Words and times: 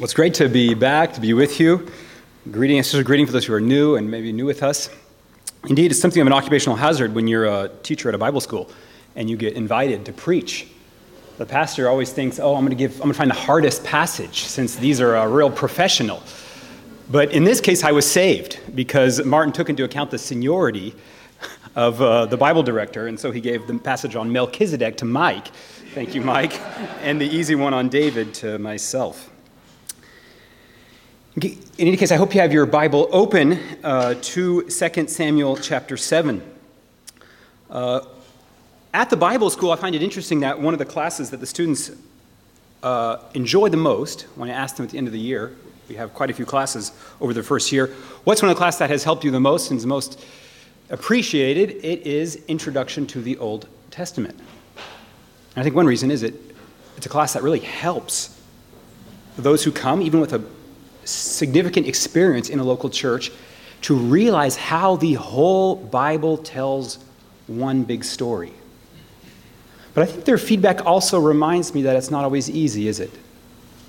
Well, 0.00 0.06
it's 0.06 0.14
great 0.14 0.32
to 0.36 0.48
be 0.48 0.72
back, 0.72 1.12
to 1.12 1.20
be 1.20 1.34
with 1.34 1.60
you. 1.60 1.86
Greeting, 2.50 2.78
just 2.78 2.94
a 2.94 3.04
greeting 3.04 3.26
for 3.26 3.32
those 3.32 3.44
who 3.44 3.52
are 3.52 3.60
new 3.60 3.96
and 3.96 4.10
maybe 4.10 4.32
new 4.32 4.46
with 4.46 4.62
us. 4.62 4.88
Indeed, 5.68 5.90
it's 5.90 6.00
something 6.00 6.22
of 6.22 6.26
an 6.26 6.32
occupational 6.32 6.74
hazard 6.74 7.14
when 7.14 7.28
you're 7.28 7.44
a 7.44 7.68
teacher 7.82 8.08
at 8.08 8.14
a 8.14 8.18
Bible 8.18 8.40
school 8.40 8.70
and 9.14 9.28
you 9.28 9.36
get 9.36 9.52
invited 9.52 10.06
to 10.06 10.12
preach. 10.14 10.68
The 11.36 11.44
pastor 11.44 11.86
always 11.86 12.14
thinks, 12.14 12.38
"Oh, 12.38 12.54
I'm 12.54 12.62
going 12.62 12.70
to 12.70 12.76
give, 12.76 12.94
I'm 12.94 13.00
going 13.00 13.12
to 13.12 13.18
find 13.18 13.30
the 13.30 13.34
hardest 13.34 13.84
passage 13.84 14.44
since 14.44 14.74
these 14.74 15.02
are 15.02 15.16
a 15.16 15.28
real 15.28 15.50
professional." 15.50 16.22
But 17.10 17.32
in 17.32 17.44
this 17.44 17.60
case, 17.60 17.84
I 17.84 17.92
was 17.92 18.10
saved 18.10 18.58
because 18.74 19.22
Martin 19.26 19.52
took 19.52 19.68
into 19.68 19.84
account 19.84 20.10
the 20.10 20.18
seniority 20.18 20.94
of 21.76 22.00
uh, 22.00 22.24
the 22.24 22.38
Bible 22.38 22.62
director, 22.62 23.06
and 23.06 23.20
so 23.20 23.32
he 23.32 23.42
gave 23.42 23.66
the 23.66 23.78
passage 23.78 24.16
on 24.16 24.32
Melchizedek 24.32 24.96
to 24.96 25.04
Mike. 25.04 25.48
Thank 25.92 26.14
you, 26.14 26.22
Mike, 26.22 26.58
and 27.02 27.20
the 27.20 27.26
easy 27.26 27.54
one 27.54 27.74
on 27.74 27.90
David 27.90 28.32
to 28.36 28.58
myself. 28.58 29.30
In 31.42 31.58
any 31.78 31.96
case, 31.96 32.12
I 32.12 32.16
hope 32.16 32.34
you 32.34 32.40
have 32.42 32.52
your 32.52 32.66
Bible 32.66 33.08
open 33.12 33.58
uh, 33.82 34.14
to 34.20 34.62
2 34.62 35.08
Samuel 35.08 35.56
chapter 35.56 35.96
7. 35.96 36.42
Uh, 37.70 38.00
at 38.92 39.08
the 39.08 39.16
Bible 39.16 39.48
school, 39.48 39.70
I 39.70 39.76
find 39.76 39.94
it 39.94 40.02
interesting 40.02 40.40
that 40.40 40.60
one 40.60 40.74
of 40.74 40.78
the 40.78 40.84
classes 40.84 41.30
that 41.30 41.40
the 41.40 41.46
students 41.46 41.92
uh, 42.82 43.18
enjoy 43.32 43.70
the 43.70 43.78
most, 43.78 44.22
when 44.34 44.50
I 44.50 44.52
ask 44.52 44.76
them 44.76 44.84
at 44.84 44.92
the 44.92 44.98
end 44.98 45.06
of 45.06 45.14
the 45.14 45.20
year, 45.20 45.56
we 45.88 45.94
have 45.94 46.12
quite 46.12 46.28
a 46.28 46.34
few 46.34 46.44
classes 46.44 46.92
over 47.22 47.32
the 47.32 47.42
first 47.42 47.72
year, 47.72 47.86
what's 48.24 48.42
one 48.42 48.50
of 48.50 48.56
the 48.56 48.60
classes 48.60 48.80
that 48.80 48.90
has 48.90 49.04
helped 49.04 49.24
you 49.24 49.30
the 49.30 49.40
most 49.40 49.70
and 49.70 49.78
is 49.78 49.86
most 49.86 50.22
appreciated? 50.90 51.70
It 51.82 52.06
is 52.06 52.44
Introduction 52.48 53.06
to 53.06 53.22
the 53.22 53.38
Old 53.38 53.66
Testament. 53.90 54.34
And 54.36 55.56
I 55.56 55.62
think 55.62 55.74
one 55.74 55.86
reason 55.86 56.10
is 56.10 56.22
it, 56.22 56.34
it's 56.98 57.06
a 57.06 57.08
class 57.08 57.32
that 57.32 57.42
really 57.42 57.60
helps 57.60 58.38
those 59.38 59.64
who 59.64 59.72
come, 59.72 60.02
even 60.02 60.20
with 60.20 60.34
a 60.34 60.44
significant 61.04 61.86
experience 61.86 62.48
in 62.48 62.58
a 62.58 62.64
local 62.64 62.90
church 62.90 63.30
to 63.82 63.94
realize 63.94 64.56
how 64.56 64.96
the 64.96 65.14
whole 65.14 65.76
Bible 65.76 66.36
tells 66.36 66.98
one 67.46 67.82
big 67.82 68.04
story. 68.04 68.52
But 69.94 70.02
I 70.02 70.06
think 70.06 70.24
their 70.24 70.38
feedback 70.38 70.86
also 70.86 71.18
reminds 71.18 71.74
me 71.74 71.82
that 71.82 71.96
it's 71.96 72.10
not 72.10 72.24
always 72.24 72.48
easy, 72.48 72.86
is 72.88 73.00
it? 73.00 73.10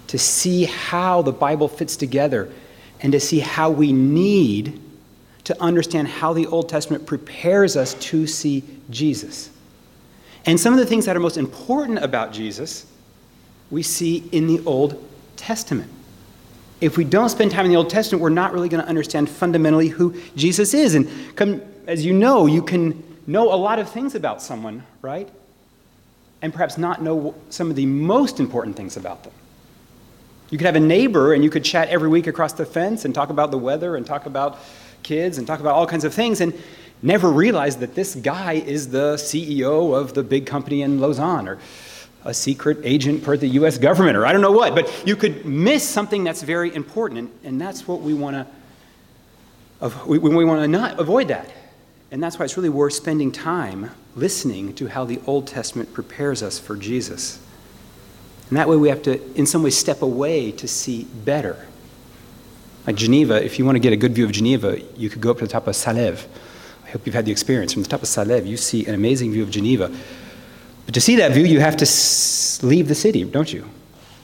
To 0.07 0.17
see 0.17 0.65
how 0.65 1.21
the 1.21 1.31
Bible 1.31 1.67
fits 1.67 1.95
together 1.95 2.51
and 3.01 3.11
to 3.13 3.19
see 3.19 3.39
how 3.39 3.69
we 3.69 3.91
need 3.91 4.79
to 5.43 5.61
understand 5.61 6.07
how 6.07 6.33
the 6.33 6.47
Old 6.47 6.69
Testament 6.69 7.05
prepares 7.05 7.75
us 7.75 7.93
to 7.95 8.27
see 8.27 8.63
Jesus. 8.89 9.49
And 10.45 10.59
some 10.59 10.73
of 10.73 10.79
the 10.79 10.85
things 10.85 11.05
that 11.05 11.15
are 11.15 11.19
most 11.19 11.37
important 11.37 11.99
about 11.99 12.31
Jesus, 12.31 12.85
we 13.69 13.83
see 13.83 14.23
in 14.31 14.47
the 14.47 14.63
Old 14.65 15.03
Testament 15.35 15.89
if 16.81 16.97
we 16.97 17.03
don't 17.03 17.29
spend 17.29 17.51
time 17.51 17.65
in 17.65 17.71
the 17.71 17.77
Old 17.77 17.91
Testament, 17.91 18.21
we're 18.21 18.29
not 18.29 18.51
really 18.51 18.67
going 18.67 18.83
to 18.83 18.89
understand 18.89 19.29
fundamentally 19.29 19.87
who 19.87 20.19
Jesus 20.35 20.73
is. 20.73 20.95
And 20.95 21.07
come, 21.35 21.61
as 21.85 22.03
you 22.03 22.11
know, 22.11 22.47
you 22.47 22.63
can 22.63 23.01
know 23.27 23.53
a 23.53 23.55
lot 23.55 23.77
of 23.77 23.87
things 23.89 24.15
about 24.15 24.41
someone, 24.41 24.83
right? 25.01 25.29
And 26.41 26.51
perhaps 26.51 26.79
not 26.79 27.01
know 27.01 27.35
some 27.51 27.69
of 27.69 27.75
the 27.75 27.85
most 27.85 28.39
important 28.39 28.75
things 28.75 28.97
about 28.97 29.23
them. 29.23 29.33
You 30.49 30.57
could 30.57 30.65
have 30.65 30.75
a 30.75 30.81
neighbor 30.81 31.33
and 31.33 31.43
you 31.43 31.51
could 31.51 31.63
chat 31.63 31.87
every 31.89 32.09
week 32.09 32.25
across 32.25 32.53
the 32.53 32.65
fence 32.65 33.05
and 33.05 33.13
talk 33.13 33.29
about 33.29 33.51
the 33.51 33.59
weather 33.59 33.95
and 33.95 34.05
talk 34.05 34.25
about 34.25 34.57
kids 35.03 35.37
and 35.37 35.45
talk 35.45 35.59
about 35.59 35.75
all 35.75 35.85
kinds 35.87 36.03
of 36.03 36.13
things 36.13 36.41
and 36.41 36.53
never 37.01 37.29
realize 37.29 37.77
that 37.77 37.95
this 37.95 38.15
guy 38.15 38.53
is 38.53 38.89
the 38.89 39.15
CEO 39.15 39.95
of 39.95 40.13
the 40.13 40.23
big 40.23 40.45
company 40.45 40.81
in 40.81 40.99
Lausanne 40.99 41.47
or 41.47 41.59
a 42.23 42.33
secret 42.33 42.77
agent 42.83 43.23
for 43.23 43.35
the 43.35 43.47
US 43.47 43.77
government, 43.77 44.17
or 44.17 44.25
I 44.25 44.31
don't 44.31 44.41
know 44.41 44.51
what, 44.51 44.75
but 44.75 45.07
you 45.07 45.15
could 45.15 45.45
miss 45.45 45.87
something 45.87 46.23
that's 46.23 46.43
very 46.43 46.73
important, 46.73 47.19
and, 47.19 47.31
and 47.43 47.61
that's 47.61 47.87
what 47.87 48.01
we 48.01 48.13
want 48.13 48.47
to, 49.79 49.91
we, 50.05 50.19
we 50.19 50.45
want 50.45 50.61
to 50.61 50.67
not 50.67 50.99
avoid 50.99 51.29
that. 51.29 51.49
And 52.11 52.21
that's 52.21 52.37
why 52.37 52.45
it's 52.45 52.57
really 52.57 52.69
worth 52.69 52.93
spending 52.93 53.31
time 53.31 53.91
listening 54.15 54.73
to 54.75 54.87
how 54.87 55.05
the 55.05 55.21
Old 55.25 55.47
Testament 55.47 55.93
prepares 55.93 56.43
us 56.43 56.59
for 56.59 56.75
Jesus. 56.75 57.39
And 58.49 58.57
that 58.57 58.67
way 58.67 58.75
we 58.75 58.89
have 58.89 59.01
to, 59.03 59.33
in 59.35 59.45
some 59.45 59.63
way, 59.63 59.69
step 59.69 60.01
away 60.01 60.51
to 60.51 60.67
see 60.67 61.05
better. 61.05 61.67
Like 62.85 62.97
Geneva, 62.97 63.43
if 63.43 63.57
you 63.57 63.65
want 63.65 63.77
to 63.77 63.79
get 63.79 63.93
a 63.93 63.97
good 63.97 64.13
view 64.13 64.25
of 64.25 64.31
Geneva, 64.33 64.81
you 64.97 65.09
could 65.09 65.21
go 65.21 65.31
up 65.31 65.37
to 65.37 65.45
the 65.45 65.51
top 65.51 65.67
of 65.67 65.75
Salève. 65.75 66.25
I 66.83 66.89
hope 66.89 67.05
you've 67.05 67.15
had 67.15 67.25
the 67.25 67.31
experience. 67.31 67.71
From 67.71 67.83
the 67.83 67.87
top 67.87 68.01
of 68.01 68.09
Salève, 68.09 68.45
you 68.45 68.57
see 68.57 68.85
an 68.85 68.93
amazing 68.93 69.31
view 69.31 69.43
of 69.43 69.49
Geneva. 69.49 69.95
But 70.91 70.95
to 70.95 70.99
see 70.99 71.15
that 71.15 71.31
view, 71.31 71.45
you 71.45 71.61
have 71.61 71.77
to 71.77 72.67
leave 72.67 72.89
the 72.89 72.95
city, 72.95 73.23
don't 73.23 73.53
you? 73.53 73.65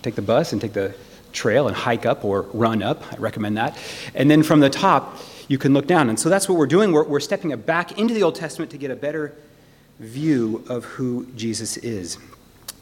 Take 0.02 0.16
the 0.16 0.22
bus 0.22 0.52
and 0.52 0.60
take 0.60 0.74
the 0.74 0.94
trail 1.32 1.70
and 1.70 1.74
hike 1.74 2.06
up 2.06 2.26
or 2.26 2.42
run 2.52 2.84
up. 2.84 3.02
I 3.14 3.16
recommend 3.16 3.56
that. 3.56 3.78
And 4.14 4.30
then 4.30 4.44
from 4.44 4.60
the 4.60 4.70
top, 4.70 5.18
you 5.48 5.58
can 5.58 5.74
look 5.74 5.88
down. 5.88 6.10
And 6.10 6.20
so 6.20 6.28
that's 6.28 6.50
what 6.50 6.58
we're 6.58 6.68
doing. 6.68 6.92
We're, 6.92 7.06
we're 7.06 7.22
stepping 7.22 7.56
back 7.56 7.98
into 7.98 8.14
the 8.14 8.22
Old 8.22 8.36
Testament 8.36 8.70
to 8.72 8.78
get 8.78 8.92
a 8.92 8.98
better 8.98 9.34
view 10.00 10.66
of 10.68 10.84
who 10.84 11.28
Jesus 11.38 11.78
is. 11.78 12.18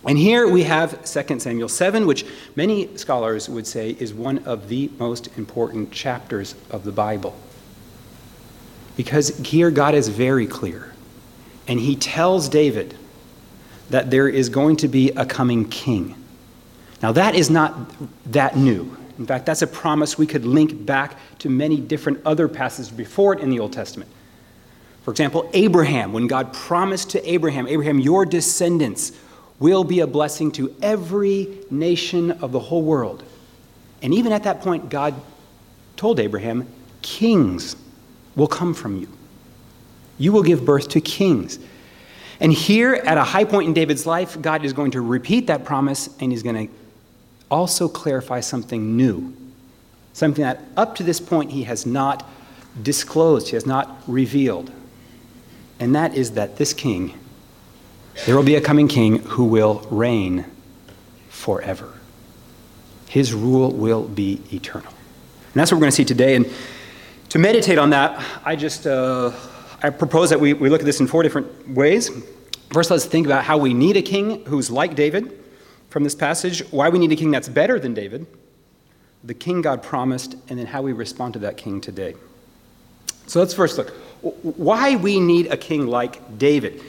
And 0.03 0.17
here 0.17 0.47
we 0.47 0.63
have 0.63 1.05
2 1.05 1.39
Samuel 1.39 1.69
7, 1.69 2.07
which 2.07 2.25
many 2.55 2.97
scholars 2.97 3.47
would 3.47 3.67
say 3.67 3.91
is 3.99 4.15
one 4.15 4.39
of 4.45 4.67
the 4.67 4.89
most 4.97 5.37
important 5.37 5.91
chapters 5.91 6.55
of 6.71 6.85
the 6.85 6.91
Bible. 6.91 7.35
Because 8.97 9.37
here 9.45 9.69
God 9.69 9.93
is 9.93 10.07
very 10.07 10.47
clear. 10.47 10.91
And 11.67 11.79
he 11.79 11.95
tells 11.95 12.49
David, 12.49 12.97
that 13.89 14.09
there 14.09 14.27
is 14.27 14.49
going 14.49 14.77
to 14.77 14.87
be 14.87 15.11
a 15.11 15.25
coming 15.25 15.67
king. 15.69 16.15
Now, 17.01 17.11
that 17.11 17.35
is 17.35 17.49
not 17.49 17.75
that 18.31 18.55
new. 18.57 18.95
In 19.17 19.25
fact, 19.25 19.45
that's 19.45 19.61
a 19.61 19.67
promise 19.67 20.17
we 20.17 20.27
could 20.27 20.45
link 20.45 20.85
back 20.85 21.17
to 21.39 21.49
many 21.49 21.79
different 21.79 22.19
other 22.25 22.47
passages 22.47 22.91
before 22.91 23.33
it 23.33 23.39
in 23.39 23.49
the 23.49 23.59
Old 23.59 23.73
Testament. 23.73 24.09
For 25.03 25.11
example, 25.11 25.49
Abraham, 25.53 26.13
when 26.13 26.27
God 26.27 26.51
promised 26.51 27.11
to 27.11 27.31
Abraham, 27.31 27.67
Abraham, 27.67 27.99
your 27.99 28.25
descendants 28.25 29.11
will 29.59 29.83
be 29.83 29.99
a 29.99 30.07
blessing 30.07 30.51
to 30.53 30.75
every 30.81 31.59
nation 31.69 32.31
of 32.31 32.51
the 32.51 32.59
whole 32.59 32.81
world. 32.81 33.23
And 34.01 34.13
even 34.13 34.31
at 34.31 34.43
that 34.43 34.61
point, 34.61 34.89
God 34.89 35.13
told 35.95 36.19
Abraham, 36.19 36.67
kings 37.01 37.75
will 38.35 38.47
come 38.47 38.73
from 38.73 38.97
you. 38.97 39.07
You 40.17 40.31
will 40.31 40.43
give 40.43 40.65
birth 40.65 40.89
to 40.89 41.01
kings. 41.01 41.59
And 42.39 42.51
here, 42.51 42.95
at 42.95 43.17
a 43.17 43.23
high 43.23 43.45
point 43.45 43.67
in 43.67 43.73
David's 43.73 44.05
life, 44.05 44.39
God 44.41 44.65
is 44.65 44.73
going 44.73 44.91
to 44.91 45.01
repeat 45.01 45.47
that 45.47 45.63
promise 45.63 46.09
and 46.19 46.31
he's 46.31 46.43
going 46.43 46.67
to 46.67 46.73
also 47.49 47.87
clarify 47.87 48.41
something 48.41 48.97
new. 48.97 49.35
Something 50.13 50.43
that 50.43 50.61
up 50.75 50.95
to 50.95 51.03
this 51.03 51.19
point 51.19 51.51
he 51.51 51.63
has 51.63 51.85
not 51.85 52.27
disclosed, 52.81 53.49
he 53.49 53.55
has 53.55 53.65
not 53.65 54.01
revealed. 54.07 54.71
And 55.79 55.95
that 55.95 56.15
is 56.15 56.31
that 56.31 56.57
this 56.57 56.73
king, 56.73 57.17
there 58.25 58.35
will 58.35 58.43
be 58.43 58.55
a 58.55 58.61
coming 58.61 58.87
king 58.87 59.19
who 59.19 59.45
will 59.45 59.85
reign 59.89 60.45
forever. 61.29 61.93
His 63.07 63.33
rule 63.33 63.71
will 63.71 64.03
be 64.03 64.41
eternal. 64.51 64.89
And 64.89 65.53
that's 65.53 65.71
what 65.71 65.77
we're 65.77 65.81
going 65.81 65.91
to 65.91 65.95
see 65.95 66.05
today. 66.05 66.35
And 66.35 66.51
to 67.29 67.39
meditate 67.39 67.77
on 67.77 67.91
that, 67.91 68.21
I 68.43 68.57
just. 68.57 68.85
Uh, 68.85 69.31
I 69.83 69.89
propose 69.89 70.29
that 70.29 70.39
we, 70.39 70.53
we 70.53 70.69
look 70.69 70.81
at 70.81 70.85
this 70.85 70.99
in 70.99 71.07
four 71.07 71.23
different 71.23 71.69
ways. 71.69 72.09
First, 72.71 72.91
let's 72.91 73.05
think 73.05 73.25
about 73.25 73.43
how 73.43 73.57
we 73.57 73.73
need 73.73 73.97
a 73.97 74.01
king 74.01 74.43
who's 74.45 74.71
like 74.71 74.95
David 74.95 75.43
from 75.89 76.03
this 76.03 76.15
passage, 76.15 76.61
why 76.71 76.89
we 76.89 76.99
need 76.99 77.11
a 77.11 77.15
king 77.15 77.31
that's 77.31 77.49
better 77.49 77.79
than 77.79 77.93
David, 77.93 78.25
the 79.23 79.33
king 79.33 79.61
God 79.61 79.81
promised, 79.81 80.35
and 80.49 80.59
then 80.59 80.65
how 80.65 80.81
we 80.81 80.93
respond 80.93 81.33
to 81.33 81.39
that 81.39 81.57
king 81.57 81.79
today. 81.81 82.15
So 83.27 83.39
let's 83.39 83.53
first 83.53 83.77
look 83.77 83.91
why 84.41 84.95
we 84.95 85.19
need 85.19 85.47
a 85.47 85.57
king 85.57 85.87
like 85.87 86.37
David. 86.37 86.81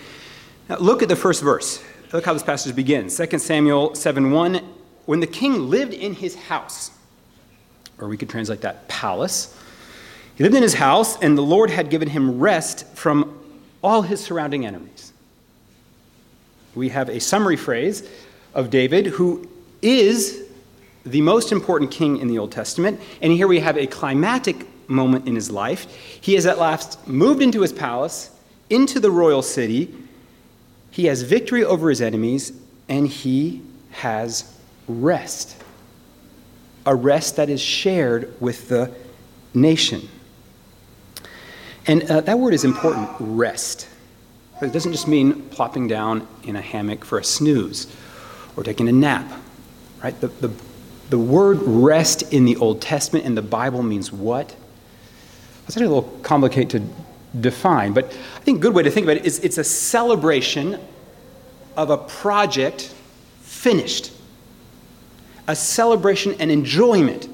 Now, 0.69 0.79
look 0.79 1.03
at 1.03 1.09
the 1.09 1.17
first 1.17 1.43
verse. 1.43 1.83
Look 2.13 2.25
how 2.25 2.33
this 2.33 2.43
passage 2.43 2.75
begins 2.75 3.17
2 3.17 3.39
Samuel 3.39 3.95
7 3.95 4.31
1. 4.31 4.61
When 5.05 5.21
the 5.21 5.27
king 5.27 5.71
lived 5.71 5.93
in 5.93 6.15
his 6.15 6.35
house, 6.35 6.91
or 7.99 8.09
we 8.09 8.17
could 8.17 8.29
translate 8.29 8.62
that 8.62 8.89
palace, 8.89 9.56
he 10.37 10.44
lived 10.44 10.55
in 10.55 10.62
his 10.62 10.75
house, 10.75 11.19
and 11.21 11.37
the 11.37 11.43
Lord 11.43 11.71
had 11.71 11.88
given 11.88 12.09
him 12.09 12.38
rest 12.38 12.87
from 12.94 13.38
all 13.83 14.03
his 14.03 14.21
surrounding 14.21 14.67
enemies. 14.67 15.12
We 16.75 16.91
have 16.91 17.09
a 17.09 17.21
summary 17.21 17.56
phrase 17.56 18.06
of 18.55 18.69
David, 18.69 19.06
who 19.06 19.49
is 19.81 20.44
the 21.05 21.23
most 21.23 21.53
important 21.53 21.91
king 21.91 22.19
in 22.19 22.29
the 22.29 22.38
Old 22.38 22.53
Testament. 22.53 23.00
And 23.23 23.33
here 23.33 23.49
we 23.49 23.61
have 23.61 23.79
a 23.79 23.87
climatic 23.87 24.67
moment 24.88 25.27
in 25.27 25.35
his 25.35 25.50
life. 25.50 25.87
He 26.21 26.35
has 26.35 26.44
at 26.44 26.59
last 26.59 27.06
moved 27.09 27.41
into 27.41 27.62
his 27.62 27.73
palace, 27.73 28.31
into 28.69 29.00
the 29.00 29.11
royal 29.11 29.43
city. 29.43 29.94
He 30.91 31.06
has 31.06 31.23
victory 31.23 31.65
over 31.65 31.89
his 31.89 32.03
enemies, 32.03 32.53
and 32.89 33.09
he 33.09 33.62
has 33.93 34.53
rest. 34.87 35.56
A 36.85 36.94
rest 36.94 37.37
that 37.37 37.49
is 37.49 37.61
shared 37.61 38.35
with 38.41 38.69
the 38.69 38.93
nation. 39.55 40.09
And 41.87 42.11
uh, 42.11 42.21
that 42.23 42.38
word 42.38 42.55
is 42.55 42.65
important 42.65 43.09
rest. 43.21 43.88
It 44.61 44.73
doesn't 44.73 44.93
just 44.93 45.06
mean 45.06 45.43
plopping 45.50 45.87
down 45.87 46.27
in 46.44 46.56
a 46.56 46.62
hammock 46.62 47.05
for 47.05 47.19
a 47.19 47.25
snooze 47.25 47.87
or 48.56 48.65
taking 48.65 48.88
a 48.88 48.93
nap. 48.93 49.31
Right? 50.03 50.19
The, 50.21 50.29
the 50.29 50.50
the 51.11 51.19
word 51.19 51.59
rest 51.62 52.33
in 52.33 52.44
the 52.44 52.56
Old 52.56 52.81
Testament 52.81 53.25
in 53.25 53.35
the 53.35 53.43
Bible 53.43 53.83
means 53.83 54.11
what? 54.11 54.55
It's 55.67 55.77
actually 55.77 55.87
a 55.87 55.91
little 55.91 56.11
complicated 56.23 56.71
to 56.71 57.38
define, 57.41 57.93
but 57.93 58.06
I 58.06 58.41
think 58.41 58.59
a 58.59 58.61
good 58.61 58.75
way 58.75 58.82
to 58.82 58.91
think 58.91 59.05
about 59.06 59.19
it 59.19 59.25
is 59.25 59.39
it's 59.41 59.59
a 59.59 59.65
celebration 59.65 60.81
of 61.77 61.91
a 61.91 61.99
project 61.99 62.94
finished, 63.41 64.12
a 65.47 65.55
celebration 65.55 66.35
and 66.41 66.50
enjoyment 66.50 67.29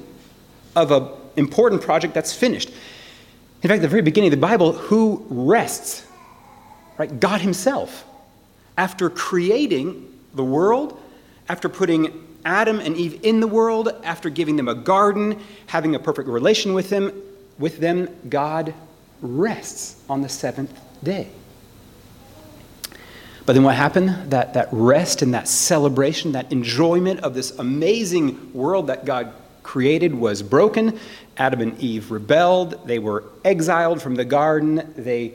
of 0.75 0.91
an 0.91 1.07
important 1.35 1.81
project 1.81 2.13
that's 2.13 2.33
finished. 2.33 2.71
In 3.63 3.69
fact, 3.69 3.77
at 3.77 3.81
the 3.81 3.87
very 3.87 4.01
beginning 4.01 4.27
of 4.27 4.39
the 4.39 4.45
Bible, 4.45 4.73
who 4.73 5.25
rests? 5.29 6.05
Right? 6.97 7.17
God 7.19 7.39
Himself. 7.39 8.03
After 8.77 9.09
creating 9.09 10.13
the 10.33 10.43
world, 10.43 10.99
after 11.47 11.69
putting 11.69 12.27
Adam 12.43 12.81
and 12.81 12.97
Eve 12.97 13.21
in 13.23 13.39
the 13.39 13.47
world, 13.47 13.89
after 14.03 14.29
giving 14.29 14.57
them 14.57 14.67
a 14.67 14.75
garden, 14.75 15.41
having 15.67 15.95
a 15.95 15.99
perfect 15.99 16.27
relation 16.27 16.73
with 16.73 16.89
them, 16.89 17.13
with 17.57 17.79
them, 17.79 18.13
God 18.27 18.73
rests 19.21 20.01
on 20.09 20.21
the 20.21 20.29
seventh 20.29 20.77
day. 21.01 21.29
But 23.45 23.53
then 23.53 23.63
what 23.63 23.75
happened? 23.75 24.31
That, 24.31 24.55
that 24.55 24.67
rest 24.71 25.21
and 25.21 25.33
that 25.33 25.47
celebration, 25.47 26.33
that 26.33 26.51
enjoyment 26.51 27.21
of 27.21 27.33
this 27.33 27.57
amazing 27.57 28.51
world 28.53 28.87
that 28.87 29.05
God 29.05 29.33
created 29.63 30.13
was 30.13 30.43
broken. 30.43 30.99
Adam 31.37 31.61
and 31.61 31.79
Eve 31.79 32.11
rebelled. 32.11 32.87
They 32.87 32.99
were 32.99 33.23
exiled 33.43 34.01
from 34.01 34.15
the 34.15 34.25
garden. 34.25 34.93
They 34.95 35.33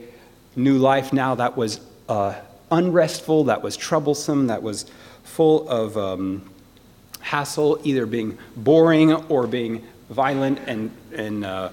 knew 0.55 0.77
life 0.77 1.11
now 1.11 1.35
that 1.35 1.57
was 1.57 1.81
uh, 2.07 2.35
unrestful, 2.71 3.45
that 3.45 3.61
was 3.61 3.75
troublesome, 3.75 4.47
that 4.47 4.63
was 4.63 4.85
full 5.23 5.67
of 5.69 5.97
um, 5.97 6.49
hassle, 7.19 7.79
either 7.83 8.05
being 8.05 8.37
boring 8.55 9.13
or 9.13 9.47
being 9.47 9.85
violent 10.09 10.59
and, 10.67 10.91
and 11.15 11.45
uh, 11.45 11.69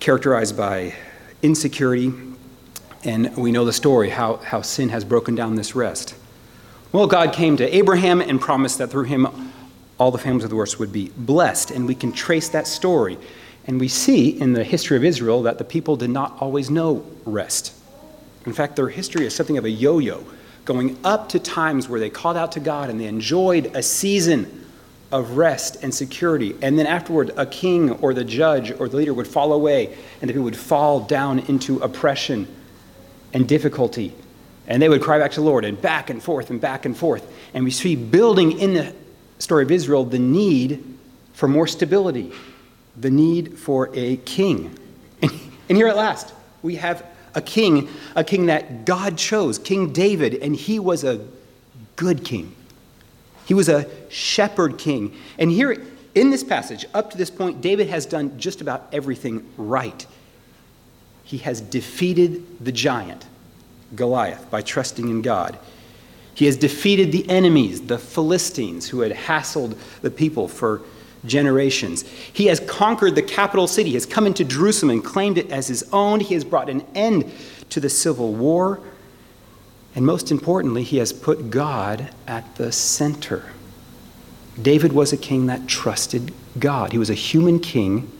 characterized 0.00 0.56
by 0.56 0.94
insecurity. 1.42 2.12
And 3.04 3.36
we 3.36 3.52
know 3.52 3.64
the 3.64 3.72
story 3.72 4.10
how, 4.10 4.36
how 4.36 4.62
sin 4.62 4.88
has 4.88 5.04
broken 5.04 5.34
down 5.34 5.56
this 5.56 5.74
rest. 5.74 6.14
Well, 6.92 7.06
God 7.06 7.32
came 7.32 7.56
to 7.56 7.76
Abraham 7.76 8.20
and 8.20 8.40
promised 8.40 8.78
that 8.78 8.90
through 8.90 9.04
him 9.04 9.52
all 9.98 10.10
the 10.10 10.18
families 10.18 10.44
of 10.44 10.50
the 10.50 10.56
earth 10.56 10.78
would 10.78 10.92
be 10.92 11.10
blessed. 11.16 11.70
And 11.70 11.86
we 11.86 11.94
can 11.94 12.12
trace 12.12 12.48
that 12.50 12.66
story. 12.66 13.18
And 13.66 13.80
we 13.80 13.88
see 13.88 14.28
in 14.28 14.52
the 14.52 14.64
history 14.64 14.96
of 14.96 15.04
Israel 15.04 15.42
that 15.42 15.58
the 15.58 15.64
people 15.64 15.96
did 15.96 16.10
not 16.10 16.36
always 16.40 16.70
know 16.70 17.04
rest. 17.24 17.72
In 18.46 18.52
fact, 18.52 18.76
their 18.76 18.88
history 18.88 19.24
is 19.24 19.34
something 19.34 19.56
of 19.56 19.64
a 19.64 19.70
yo 19.70 19.98
yo, 19.98 20.24
going 20.64 20.98
up 21.04 21.28
to 21.30 21.38
times 21.38 21.88
where 21.88 22.00
they 22.00 22.10
called 22.10 22.36
out 22.36 22.52
to 22.52 22.60
God 22.60 22.90
and 22.90 23.00
they 23.00 23.06
enjoyed 23.06 23.74
a 23.74 23.82
season 23.82 24.66
of 25.10 25.36
rest 25.36 25.82
and 25.82 25.94
security. 25.94 26.54
And 26.60 26.78
then 26.78 26.86
afterward, 26.86 27.30
a 27.36 27.46
king 27.46 27.90
or 27.90 28.12
the 28.12 28.24
judge 28.24 28.72
or 28.72 28.88
the 28.88 28.96
leader 28.96 29.14
would 29.14 29.28
fall 29.28 29.52
away, 29.52 29.96
and 30.20 30.28
the 30.28 30.34
people 30.34 30.44
would 30.44 30.56
fall 30.56 31.00
down 31.00 31.38
into 31.38 31.78
oppression 31.78 32.48
and 33.32 33.48
difficulty. 33.48 34.12
And 34.66 34.82
they 34.82 34.88
would 34.88 35.02
cry 35.02 35.18
back 35.18 35.30
to 35.32 35.40
the 35.40 35.46
Lord, 35.46 35.64
and 35.64 35.80
back 35.80 36.10
and 36.10 36.22
forth 36.22 36.50
and 36.50 36.60
back 36.60 36.84
and 36.84 36.96
forth. 36.96 37.30
And 37.54 37.64
we 37.64 37.70
see 37.70 37.96
building 37.96 38.58
in 38.58 38.74
the 38.74 38.94
story 39.38 39.64
of 39.64 39.70
Israel 39.70 40.04
the 40.04 40.18
need 40.18 40.84
for 41.32 41.48
more 41.48 41.66
stability, 41.66 42.32
the 42.96 43.10
need 43.10 43.58
for 43.58 43.90
a 43.94 44.16
king. 44.18 44.78
And, 45.20 45.32
and 45.68 45.76
here 45.78 45.88
at 45.88 45.96
last, 45.96 46.32
we 46.62 46.76
have 46.76 47.04
a 47.34 47.42
king, 47.42 47.88
a 48.14 48.24
king 48.24 48.46
that 48.46 48.84
God 48.84 49.18
chose, 49.18 49.58
King 49.58 49.92
David, 49.92 50.34
and 50.34 50.54
he 50.54 50.78
was 50.78 51.04
a 51.04 51.26
good 51.96 52.24
king. 52.24 52.54
He 53.46 53.54
was 53.54 53.68
a 53.68 53.88
shepherd 54.08 54.78
king. 54.78 55.14
And 55.38 55.50
here 55.50 55.82
in 56.14 56.30
this 56.30 56.44
passage, 56.44 56.86
up 56.94 57.10
to 57.10 57.18
this 57.18 57.30
point, 57.30 57.60
David 57.60 57.88
has 57.88 58.06
done 58.06 58.38
just 58.38 58.60
about 58.60 58.86
everything 58.92 59.46
right. 59.56 60.06
He 61.24 61.38
has 61.38 61.60
defeated 61.60 62.64
the 62.64 62.72
giant, 62.72 63.26
Goliath, 63.94 64.50
by 64.50 64.62
trusting 64.62 65.08
in 65.08 65.22
God. 65.22 65.58
He 66.34 66.46
has 66.46 66.56
defeated 66.56 67.12
the 67.12 67.28
enemies, 67.30 67.82
the 67.82 67.98
Philistines, 67.98 68.88
who 68.88 69.00
had 69.00 69.12
hassled 69.12 69.76
the 70.02 70.10
people 70.10 70.48
for 70.48 70.82
generations. 71.24 72.02
He 72.02 72.46
has 72.46 72.60
conquered 72.60 73.14
the 73.14 73.22
capital 73.22 73.66
city, 73.66 73.90
he 73.90 73.94
has 73.94 74.06
come 74.06 74.26
into 74.26 74.44
Jerusalem 74.44 74.90
and 74.90 75.04
claimed 75.04 75.38
it 75.38 75.50
as 75.50 75.68
his 75.68 75.84
own. 75.92 76.20
He 76.20 76.34
has 76.34 76.44
brought 76.44 76.68
an 76.68 76.84
end 76.94 77.32
to 77.70 77.80
the 77.80 77.88
civil 77.88 78.32
war. 78.34 78.80
And 79.94 80.04
most 80.04 80.30
importantly, 80.30 80.82
he 80.82 80.98
has 80.98 81.12
put 81.12 81.50
God 81.50 82.10
at 82.26 82.56
the 82.56 82.72
center. 82.72 83.44
David 84.60 84.92
was 84.92 85.12
a 85.12 85.16
king 85.16 85.46
that 85.46 85.68
trusted 85.68 86.32
God. 86.58 86.92
He 86.92 86.98
was 86.98 87.10
a 87.10 87.14
human 87.14 87.60
king 87.60 88.10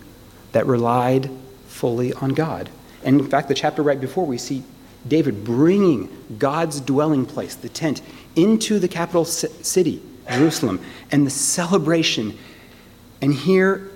that 0.53 0.67
relied 0.67 1.31
fully 1.67 2.13
on 2.15 2.31
God. 2.31 2.71
And 3.03 3.21
in 3.21 3.29
fact, 3.29 3.49
the 3.49 3.55
chapter 3.55 3.83
right 3.83 4.01
before, 4.01 4.25
we 4.25 4.39
see 4.39 4.63
David 5.07 5.45
bringing 5.45 6.09
God's 6.39 6.81
dwelling 6.81 7.27
place, 7.27 7.55
the 7.55 7.69
tent, 7.69 8.01
into 8.37 8.79
the 8.79 8.89
capital 8.89 9.25
city, 9.25 10.03
Jerusalem, 10.29 10.81
and 11.11 11.27
the 11.27 11.31
celebration. 11.31 12.39
And 13.21 13.35
here, 13.35 13.91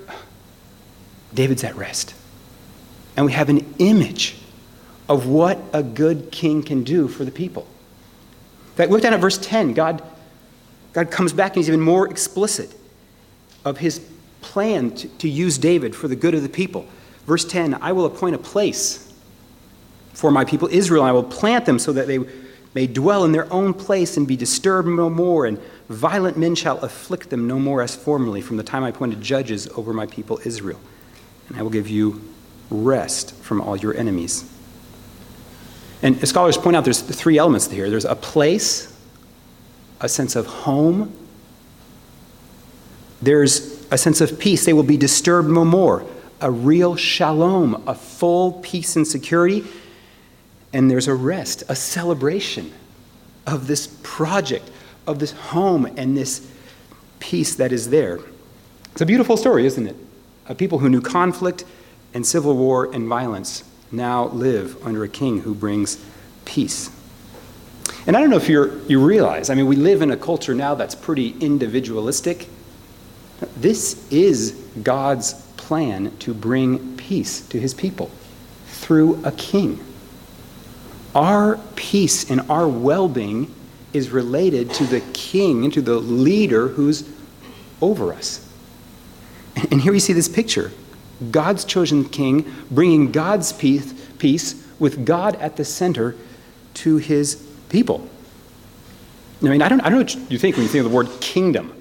David's 1.35 1.65
at 1.65 1.77
rest. 1.77 2.15
And 3.17 3.27
we 3.27 3.33
have 3.33 3.49
an 3.49 3.75
image 3.79 4.37
of 5.09 5.27
what 5.27 5.59
a 5.73 5.83
good 5.83 6.31
king 6.31 6.63
can 6.63 6.85
do 6.85 7.09
for 7.09 7.25
the 7.25 7.31
people. 7.31 7.67
In 8.71 8.75
fact, 8.77 8.91
look 8.91 9.03
down 9.03 9.15
at 9.15 9.21
verse 9.21 9.39
10. 9.39 9.75
God, 9.75 10.03
God 10.93 11.11
comes 11.11 11.33
back 11.33 11.53
and 11.53 11.57
he's 11.57 11.69
even 11.69 11.81
more 11.81 12.09
explicit 12.09 12.75
of 13.65 13.79
his 13.79 14.01
plan 14.41 14.93
to, 14.93 15.09
to 15.09 15.29
use 15.29 15.59
David 15.59 15.97
for 15.97 16.07
the 16.07 16.17
good 16.17 16.35
of 16.35 16.43
the 16.43 16.49
people. 16.49 16.87
Verse 17.27 17.45
10 17.45 17.75
I 17.75 17.93
will 17.93 18.07
appoint 18.07 18.35
a 18.35 18.39
place 18.39 19.08
for 20.19 20.33
my 20.33 20.45
people 20.45 20.67
Israel, 20.73 21.05
I 21.05 21.13
will 21.13 21.23
plant 21.23 21.65
them 21.65 21.79
so 21.79 21.93
that 21.93 22.09
they 22.09 22.19
may 22.75 22.89
dwell 22.89 23.25
in 23.25 23.31
their 23.31 23.51
own 23.53 23.73
place 23.73 24.17
and 24.17 24.27
be 24.27 24.37
disturbed 24.37 24.89
no 24.89 25.09
more, 25.09 25.47
and 25.47 25.61
violent 25.89 26.37
men 26.37 26.57
shall 26.57 26.79
afflict 26.79 27.31
them 27.31 27.47
no 27.47 27.57
more 27.61 27.83
as 27.83 27.95
formerly 27.95 28.41
from 28.41 28.57
the 28.57 28.65
time 28.65 28.83
I 28.83 28.89
appointed 28.89 29.21
judges 29.21 29.69
over 29.77 29.93
my 29.93 30.07
people 30.07 30.41
Israel. 30.45 30.81
And 31.47 31.57
I 31.57 31.63
will 31.63 31.71
give 31.71 31.89
you 31.89 32.21
rest 32.69 33.33
from 33.37 33.61
all 33.61 33.77
your 33.77 33.95
enemies. 33.95 34.45
And 36.03 36.29
scholars 36.29 36.59
point 36.59 36.75
out 36.75 36.83
there's 36.83 37.01
three 37.01 37.39
elements 37.39 37.71
here 37.71 37.89
there's 37.89 38.05
a 38.05 38.17
place, 38.17 38.93
a 40.01 40.09
sense 40.09 40.35
of 40.35 40.47
home, 40.47 41.17
there's 43.23 43.87
a 43.93 43.99
sense 43.99 44.21
of 44.21 44.37
peace. 44.41 44.65
They 44.65 44.73
will 44.73 44.83
be 44.83 44.97
disturbed 44.97 45.49
no 45.49 45.65
more. 45.65 46.05
A 46.41 46.51
real 46.51 46.97
shalom, 46.97 47.85
a 47.87 47.95
full 47.95 48.55
peace 48.65 48.97
and 48.97 49.07
security. 49.07 49.65
And 50.73 50.91
there's 50.91 51.09
a 51.09 51.15
rest, 51.15 51.65
a 51.69 51.77
celebration 51.77 52.73
of 53.47 53.67
this 53.67 53.87
project, 54.03 54.71
of 55.07 55.19
this 55.19 55.33
home, 55.33 55.87
and 55.97 56.17
this 56.17 56.51
peace 57.21 57.55
that 57.57 57.73
is 57.73 57.91
there. 57.91 58.19
It's 58.93 59.01
a 59.01 59.07
beautiful 59.07 59.37
story, 59.37 59.65
isn't 59.67 59.87
it? 59.87 59.97
Of 60.47 60.59
people 60.59 60.79
who 60.79 60.89
knew 60.89 61.01
conflict 61.01 61.65
and 62.15 62.27
civil 62.27 62.57
war 62.57 62.93
and 62.93 63.09
violence 63.09 63.65
now 63.91 64.27
live 64.29 64.85
under 64.87 65.05
a 65.05 65.09
king 65.09 65.41
who 65.41 65.55
brings 65.55 66.05
peace. 66.45 66.91
And 68.07 68.17
I 68.17 68.21
don't 68.21 68.31
know 68.31 68.37
if 68.37 68.49
you 68.49 68.83
you 68.89 69.05
realize, 69.05 69.51
I 69.51 69.55
mean, 69.55 69.67
we 69.67 69.77
live 69.77 70.03
in 70.03 70.11
a 70.11 70.17
culture 70.17 70.55
now 70.55 70.75
that's 70.75 70.95
pretty 70.95 71.35
individualistic. 71.41 72.49
This 73.57 74.11
is 74.11 74.53
God's 74.83 75.35
plan 75.57 76.17
to 76.19 76.35
bring 76.35 76.97
peace 76.97 77.43
to 77.49 77.61
his 77.61 77.75
people 77.75 78.11
through 78.67 79.23
a 79.25 79.33
king. 79.33 79.79
Our 81.15 81.59
peace 81.75 82.31
and 82.31 82.43
our 82.51 82.69
well 82.69 83.09
being 83.09 83.55
is 83.93 84.11
related 84.11 84.73
to 84.75 84.85
the 84.85 85.01
king, 85.13 85.71
to 85.71 85.81
the 85.81 85.97
leader 85.97 86.69
who's 86.69 87.09
over 87.81 88.13
us. 88.13 88.45
And 89.71 89.81
here 89.81 89.93
we 89.93 89.99
see 89.99 90.13
this 90.13 90.29
picture 90.29 90.71
God's 91.31 91.65
chosen 91.65 92.09
king, 92.09 92.53
bringing 92.71 93.11
God's 93.11 93.53
peace, 93.53 93.93
peace 94.19 94.65
with 94.79 95.05
God 95.05 95.35
at 95.37 95.57
the 95.57 95.65
center 95.65 96.15
to 96.75 96.99
his 96.99 97.37
people. 97.69 98.09
I 99.43 99.49
mean, 99.49 99.63
I 99.63 99.69
don't, 99.69 99.81
I 99.81 99.89
don't 99.89 99.93
know 99.93 100.21
what 100.21 100.31
you 100.31 100.39
think 100.39 100.57
when 100.57 100.65
you 100.65 100.69
think 100.69 100.85
of 100.85 100.91
the 100.91 100.97
word 100.97 101.09
kingdom. 101.21 101.73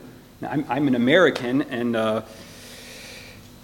I'm, 0.41 0.65
I'm 0.69 0.87
an 0.87 0.95
American, 0.95 1.63
and, 1.63 1.95
uh, 1.95 2.21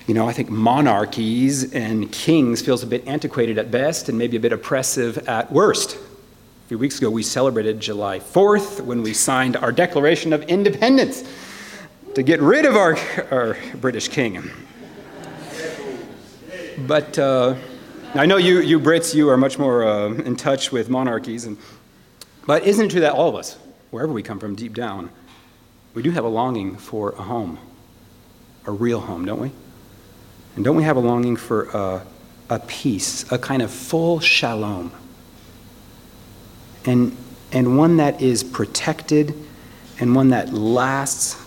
you 0.06 0.14
know, 0.14 0.28
I 0.28 0.34
think 0.34 0.50
monarchies 0.50 1.74
and 1.74 2.12
kings 2.12 2.62
feels 2.62 2.84
a 2.84 2.88
bit 2.88 3.08
antiquated 3.08 3.58
at 3.58 3.72
best 3.72 4.10
and 4.10 4.18
maybe 4.18 4.36
a 4.36 4.40
bit 4.40 4.52
oppressive 4.52 5.18
at 5.30 5.50
worst. 5.50 5.96
A 5.96 6.68
few 6.68 6.78
weeks 6.78 6.98
ago, 6.98 7.10
we 7.10 7.24
celebrated 7.24 7.80
July 7.80 8.20
4th 8.20 8.82
when 8.82 9.02
we 9.02 9.14
signed 9.14 9.56
our 9.56 9.72
Declaration 9.72 10.34
of 10.34 10.44
Independence 10.44 11.24
to 12.16 12.24
get 12.24 12.42
rid 12.42 12.66
of 12.66 12.76
our, 12.76 12.98
our 13.32 13.58
British 13.76 14.10
king. 14.10 14.44
But 16.80 17.18
uh, 17.18 17.56
I 18.14 18.26
know 18.26 18.36
you, 18.36 18.60
you 18.60 18.82
Brits, 18.82 19.16
you 19.16 19.30
are 19.30 19.38
much 19.38 19.58
more 19.58 19.86
uh, 19.86 20.10
in 20.10 20.36
touch 20.36 20.70
with 20.72 20.90
monarchies. 20.90 21.46
And, 21.46 21.58
but 22.46 22.64
isn't 22.66 22.88
it 22.88 22.90
true 22.90 23.02
that 23.02 23.14
all 23.14 23.30
of 23.30 23.36
us, 23.36 23.58
wherever 23.90 24.12
we 24.12 24.22
come 24.22 24.40
from 24.40 24.56
deep 24.56 24.74
down, 24.74 25.10
we 25.94 26.02
do 26.04 26.12
have 26.12 26.26
a 26.26 26.30
longing 26.30 26.76
for 26.76 27.12
a 27.12 27.22
home, 27.22 27.58
a 28.66 28.72
real 28.72 29.00
home, 29.00 29.24
don't 29.24 29.40
we? 29.40 29.52
And 30.56 30.64
don't 30.64 30.76
we 30.76 30.84
have 30.84 30.98
a 30.98 31.00
longing 31.00 31.36
for 31.36 31.64
a, 31.70 32.06
a 32.50 32.60
peace, 32.60 33.32
a 33.32 33.38
kind 33.38 33.62
of 33.62 33.72
full 33.72 34.20
shalom? 34.20 34.92
And, 36.86 37.16
and 37.52 37.78
one 37.78 37.98
that 37.98 38.22
is 38.22 38.44
protected, 38.44 39.34
and 40.00 40.16
one 40.16 40.30
that 40.30 40.54
lasts, 40.54 41.44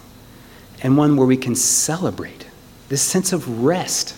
and 0.83 0.97
one 0.97 1.17
where 1.17 1.27
we 1.27 1.37
can 1.37 1.55
celebrate 1.55 2.47
this 2.89 3.03
sense 3.03 3.33
of 3.33 3.65
rest. 3.65 4.17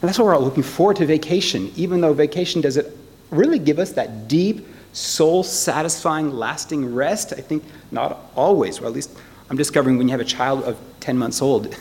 And 0.00 0.08
that's 0.08 0.18
why 0.18 0.24
we're 0.24 0.34
all 0.34 0.42
looking 0.42 0.62
forward 0.62 0.96
to 0.96 1.06
vacation, 1.06 1.72
even 1.76 2.00
though 2.00 2.12
vacation 2.12 2.60
doesn't 2.60 2.86
really 3.30 3.58
give 3.58 3.78
us 3.78 3.92
that 3.92 4.28
deep, 4.28 4.66
soul 4.92 5.42
satisfying, 5.42 6.32
lasting 6.32 6.94
rest. 6.94 7.32
I 7.32 7.40
think 7.40 7.64
not 7.90 8.18
always, 8.34 8.80
or 8.80 8.86
at 8.86 8.92
least 8.92 9.16
I'm 9.48 9.56
discovering 9.56 9.98
when 9.98 10.08
you 10.08 10.12
have 10.12 10.20
a 10.20 10.24
child 10.24 10.64
of 10.64 10.78
10 11.00 11.16
months 11.16 11.40
old, 11.40 11.76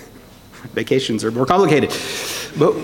vacations 0.70 1.24
are 1.24 1.32
more 1.32 1.46
complicated. 1.46 1.90
But, 2.58 2.76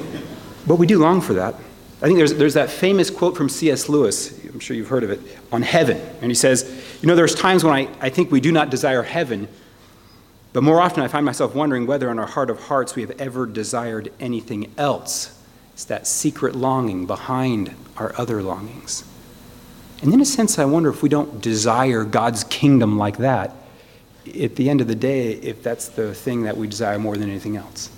but 0.67 0.75
we 0.75 0.87
do 0.87 0.99
long 0.99 1.21
for 1.21 1.33
that. 1.33 1.55
I 2.01 2.05
think 2.05 2.17
there's, 2.17 2.33
there's 2.35 2.53
that 2.53 2.69
famous 2.69 3.09
quote 3.09 3.35
from 3.35 3.49
C.S. 3.49 3.89
Lewis, 3.89 4.45
I'm 4.45 4.59
sure 4.59 4.75
you've 4.75 4.87
heard 4.87 5.03
of 5.03 5.09
it, 5.09 5.19
on 5.51 5.63
heaven. 5.63 5.97
And 6.21 6.29
he 6.29 6.35
says, 6.35 6.83
You 7.01 7.07
know, 7.07 7.15
there's 7.15 7.33
times 7.33 7.63
when 7.63 7.73
I, 7.73 7.89
I 7.99 8.09
think 8.09 8.31
we 8.31 8.39
do 8.39 8.51
not 8.51 8.69
desire 8.69 9.01
heaven, 9.01 9.47
but 10.53 10.61
more 10.61 10.79
often 10.79 11.03
I 11.03 11.07
find 11.07 11.25
myself 11.25 11.55
wondering 11.55 11.87
whether 11.87 12.11
in 12.11 12.19
our 12.19 12.27
heart 12.27 12.49
of 12.49 12.59
hearts 12.59 12.95
we 12.95 13.01
have 13.01 13.19
ever 13.19 13.45
desired 13.45 14.11
anything 14.19 14.71
else. 14.77 15.41
It's 15.73 15.85
that 15.85 16.07
secret 16.07 16.55
longing 16.55 17.05
behind 17.05 17.75
our 17.97 18.13
other 18.17 18.43
longings. 18.43 19.03
And 20.01 20.13
in 20.13 20.21
a 20.21 20.25
sense, 20.25 20.59
I 20.59 20.65
wonder 20.65 20.89
if 20.89 21.01
we 21.01 21.09
don't 21.09 21.41
desire 21.41 22.03
God's 22.03 22.43
kingdom 22.43 22.97
like 22.97 23.17
that, 23.17 23.55
at 24.43 24.55
the 24.55 24.69
end 24.69 24.81
of 24.81 24.87
the 24.87 24.95
day, 24.95 25.31
if 25.31 25.63
that's 25.63 25.89
the 25.89 26.13
thing 26.13 26.43
that 26.43 26.57
we 26.57 26.67
desire 26.67 26.99
more 26.99 27.17
than 27.17 27.29
anything 27.29 27.57
else 27.57 27.89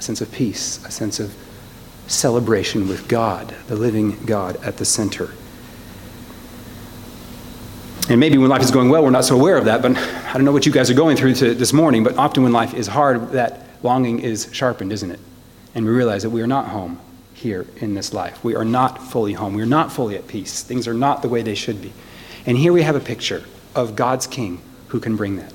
a 0.00 0.02
sense 0.02 0.22
of 0.22 0.32
peace, 0.32 0.82
a 0.86 0.90
sense 0.90 1.20
of 1.20 1.34
celebration 2.06 2.88
with 2.88 3.06
God, 3.06 3.54
the 3.68 3.76
living 3.76 4.18
God 4.24 4.56
at 4.64 4.78
the 4.78 4.84
center. 4.86 5.30
And 8.08 8.18
maybe 8.18 8.38
when 8.38 8.48
life 8.48 8.62
is 8.62 8.70
going 8.70 8.88
well, 8.88 9.04
we're 9.04 9.10
not 9.10 9.26
so 9.26 9.36
aware 9.36 9.58
of 9.58 9.66
that, 9.66 9.82
but 9.82 9.96
I 9.96 10.32
don't 10.32 10.44
know 10.44 10.52
what 10.52 10.64
you 10.64 10.72
guys 10.72 10.90
are 10.90 10.94
going 10.94 11.18
through 11.18 11.34
this 11.34 11.74
morning, 11.74 12.02
but 12.02 12.16
often 12.16 12.42
when 12.42 12.52
life 12.52 12.72
is 12.72 12.86
hard, 12.86 13.32
that 13.32 13.66
longing 13.82 14.20
is 14.20 14.48
sharpened, 14.52 14.90
isn't 14.90 15.10
it? 15.10 15.20
And 15.74 15.84
we 15.84 15.92
realize 15.92 16.22
that 16.22 16.30
we 16.30 16.40
are 16.40 16.46
not 16.46 16.68
home 16.68 16.98
here 17.34 17.66
in 17.76 17.92
this 17.92 18.14
life. 18.14 18.42
We 18.42 18.56
are 18.56 18.64
not 18.64 19.02
fully 19.02 19.34
home. 19.34 19.52
We 19.54 19.62
are 19.62 19.66
not 19.66 19.92
fully 19.92 20.16
at 20.16 20.26
peace. 20.26 20.62
Things 20.62 20.88
are 20.88 20.94
not 20.94 21.20
the 21.20 21.28
way 21.28 21.42
they 21.42 21.54
should 21.54 21.80
be. 21.82 21.92
And 22.46 22.56
here 22.56 22.72
we 22.72 22.82
have 22.82 22.96
a 22.96 23.00
picture 23.00 23.44
of 23.74 23.96
God's 23.96 24.26
king 24.26 24.62
who 24.90 25.00
can 25.00 25.16
bring 25.16 25.36
that. 25.36 25.52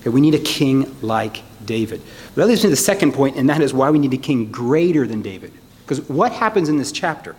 Okay, 0.00 0.10
we 0.10 0.20
need 0.20 0.34
a 0.34 0.40
king 0.40 0.96
like 1.02 1.42
David. 1.64 2.02
But 2.34 2.42
that 2.42 2.46
leads 2.48 2.60
me 2.60 2.64
to 2.64 2.70
the 2.70 2.76
second 2.76 3.12
point, 3.12 3.36
and 3.36 3.48
that 3.50 3.60
is 3.60 3.72
why 3.72 3.90
we 3.90 3.98
need 3.98 4.12
a 4.14 4.18
king 4.18 4.50
greater 4.50 5.06
than 5.06 5.22
David. 5.22 5.52
Because 5.84 6.00
what 6.08 6.32
happens 6.32 6.68
in 6.68 6.78
this 6.78 6.92
chapter? 6.92 7.36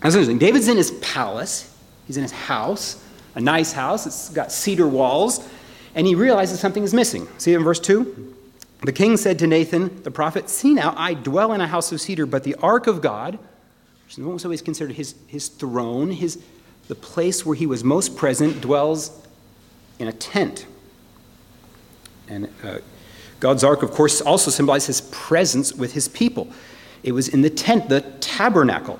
That's 0.00 0.14
interesting. 0.14 0.38
David's 0.38 0.68
in 0.68 0.76
his 0.76 0.90
palace, 1.02 1.74
he's 2.06 2.16
in 2.16 2.22
his 2.22 2.32
house, 2.32 3.02
a 3.34 3.40
nice 3.40 3.72
house. 3.72 4.06
It's 4.06 4.28
got 4.30 4.52
cedar 4.52 4.86
walls, 4.86 5.48
and 5.94 6.06
he 6.06 6.14
realizes 6.14 6.60
something 6.60 6.82
is 6.82 6.92
missing. 6.92 7.28
See 7.38 7.54
in 7.54 7.62
verse 7.62 7.80
2? 7.80 8.34
The 8.82 8.92
king 8.92 9.16
said 9.16 9.38
to 9.38 9.46
Nathan, 9.46 10.02
the 10.02 10.10
prophet, 10.10 10.50
See 10.50 10.74
now, 10.74 10.94
I 10.96 11.14
dwell 11.14 11.52
in 11.52 11.60
a 11.60 11.66
house 11.66 11.92
of 11.92 12.00
cedar, 12.00 12.26
but 12.26 12.44
the 12.44 12.54
ark 12.56 12.86
of 12.86 13.00
God, 13.00 13.38
which 14.06 14.18
was 14.18 14.44
always 14.44 14.62
considered 14.62 14.96
his, 14.96 15.14
his 15.26 15.48
throne, 15.48 16.10
his, 16.10 16.42
the 16.88 16.94
place 16.94 17.44
where 17.44 17.56
he 17.56 17.66
was 17.66 17.82
most 17.82 18.16
present, 18.16 18.60
dwells 18.60 19.25
in 19.98 20.08
a 20.08 20.12
tent. 20.12 20.66
And 22.28 22.48
uh, 22.62 22.78
God's 23.40 23.64
ark, 23.64 23.82
of 23.82 23.90
course, 23.90 24.20
also 24.20 24.50
symbolizes 24.50 24.98
his 24.98 25.08
presence 25.10 25.72
with 25.72 25.92
his 25.92 26.08
people. 26.08 26.48
It 27.02 27.12
was 27.12 27.28
in 27.28 27.42
the 27.42 27.50
tent, 27.50 27.88
the 27.88 28.00
tabernacle. 28.20 28.98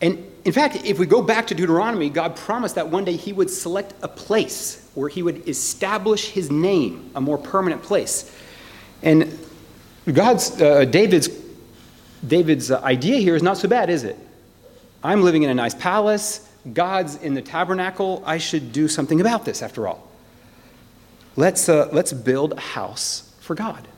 And 0.00 0.24
in 0.44 0.52
fact, 0.52 0.76
if 0.84 0.98
we 0.98 1.06
go 1.06 1.22
back 1.22 1.46
to 1.48 1.54
Deuteronomy, 1.54 2.10
God 2.10 2.36
promised 2.36 2.74
that 2.74 2.88
one 2.88 3.04
day 3.04 3.16
he 3.16 3.32
would 3.32 3.50
select 3.50 3.94
a 4.02 4.08
place 4.08 4.88
where 4.94 5.08
he 5.08 5.22
would 5.22 5.48
establish 5.48 6.30
his 6.30 6.50
name, 6.50 7.10
a 7.14 7.20
more 7.20 7.38
permanent 7.38 7.82
place. 7.82 8.36
And 9.02 9.38
God's, 10.12 10.60
uh, 10.60 10.84
David's, 10.84 11.28
David's 12.26 12.70
idea 12.70 13.18
here 13.18 13.36
is 13.36 13.42
not 13.42 13.56
so 13.56 13.68
bad, 13.68 13.88
is 13.88 14.04
it? 14.04 14.18
I'm 15.02 15.22
living 15.22 15.42
in 15.42 15.50
a 15.50 15.54
nice 15.54 15.74
palace. 15.74 16.48
God's 16.72 17.16
in 17.16 17.34
the 17.34 17.42
tabernacle. 17.42 18.22
I 18.24 18.38
should 18.38 18.72
do 18.72 18.88
something 18.88 19.20
about 19.20 19.44
this, 19.44 19.62
after 19.62 19.88
all. 19.88 20.08
Let's, 21.36 21.68
uh, 21.68 21.88
let's 21.92 22.12
build 22.12 22.52
a 22.52 22.60
house 22.60 23.32
for 23.40 23.54
God 23.54 23.88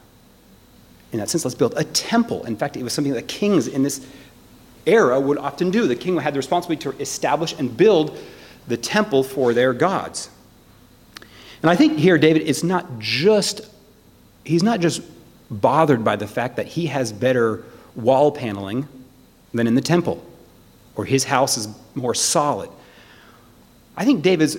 in 1.13 1.19
that 1.19 1.29
sense. 1.31 1.45
Let's 1.45 1.55
build 1.55 1.75
a 1.77 1.85
temple. 1.85 2.45
In 2.45 2.57
fact, 2.57 2.77
it 2.77 2.83
was 2.83 2.93
something 2.93 3.13
that 3.13 3.29
kings 3.29 3.69
in 3.69 3.83
this 3.83 4.07
era 4.87 5.21
would 5.21 5.39
often 5.39 5.71
do. 5.71 5.87
The 5.87 5.97
king 5.97 6.17
had 6.17 6.35
the 6.35 6.39
responsibility 6.39 6.83
to 6.83 7.01
establish 7.01 7.55
and 7.59 7.75
build 7.75 8.19
the 8.67 8.77
temple 8.77 9.23
for 9.23 9.55
their 9.55 9.73
gods. 9.73 10.31
And 11.63 11.71
I 11.71 11.77
think 11.77 11.99
here, 11.99 12.19
David 12.19 12.43
is 12.43 12.65
not 12.65 12.99
just, 12.99 13.63
he's 14.45 14.63
not 14.63 14.81
just 14.81 15.03
bothered 15.51 16.05
by 16.05 16.17
the 16.17 16.27
fact 16.27 16.57
that 16.57 16.67
he 16.67 16.87
has 16.87 17.13
better 17.13 17.65
wall 17.95 18.33
paneling 18.33 18.89
than 19.53 19.67
in 19.67 19.75
the 19.75 19.81
temple, 19.81 20.23
or 20.97 21.05
his 21.05 21.25
house 21.25 21.57
is 21.57 21.69
more 21.95 22.15
solid. 22.15 22.71
I 23.97 24.05
think 24.05 24.23
David's 24.23 24.57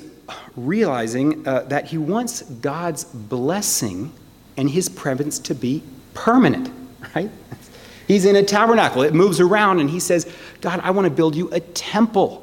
realizing 0.55 1.47
uh, 1.47 1.61
that 1.63 1.85
he 1.87 1.97
wants 1.97 2.41
God's 2.41 3.03
blessing 3.03 4.11
and 4.57 4.69
his 4.69 4.89
presence 4.89 5.39
to 5.39 5.55
be 5.55 5.83
permanent, 6.13 6.71
right? 7.15 7.29
He's 8.07 8.25
in 8.25 8.35
a 8.35 8.43
tabernacle, 8.43 9.01
it 9.01 9.13
moves 9.13 9.39
around, 9.39 9.79
and 9.79 9.89
he 9.89 9.99
says, 9.99 10.31
God, 10.61 10.79
I 10.83 10.91
want 10.91 11.05
to 11.05 11.11
build 11.11 11.35
you 11.35 11.49
a 11.51 11.59
temple. 11.59 12.41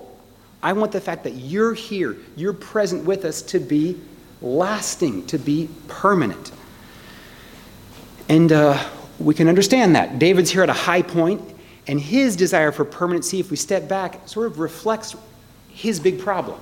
I 0.62 0.72
want 0.72 0.92
the 0.92 1.00
fact 1.00 1.24
that 1.24 1.34
you're 1.34 1.74
here, 1.74 2.16
you're 2.36 2.52
present 2.52 3.04
with 3.04 3.24
us 3.24 3.42
to 3.42 3.60
be 3.60 4.00
lasting, 4.40 5.26
to 5.26 5.38
be 5.38 5.68
permanent. 5.88 6.52
And 8.28 8.50
uh, 8.50 8.82
we 9.18 9.34
can 9.34 9.48
understand 9.48 9.94
that. 9.94 10.18
David's 10.18 10.50
here 10.50 10.62
at 10.62 10.68
a 10.68 10.74
high 10.74 11.02
point, 11.02 11.42
and 11.86 12.00
his 12.00 12.36
desire 12.36 12.72
for 12.72 12.84
permanency, 12.84 13.40
if 13.40 13.50
we 13.50 13.56
step 13.56 13.88
back, 13.88 14.28
sort 14.28 14.46
of 14.46 14.58
reflects 14.58 15.16
his 15.68 15.98
big 15.98 16.20
problem. 16.20 16.58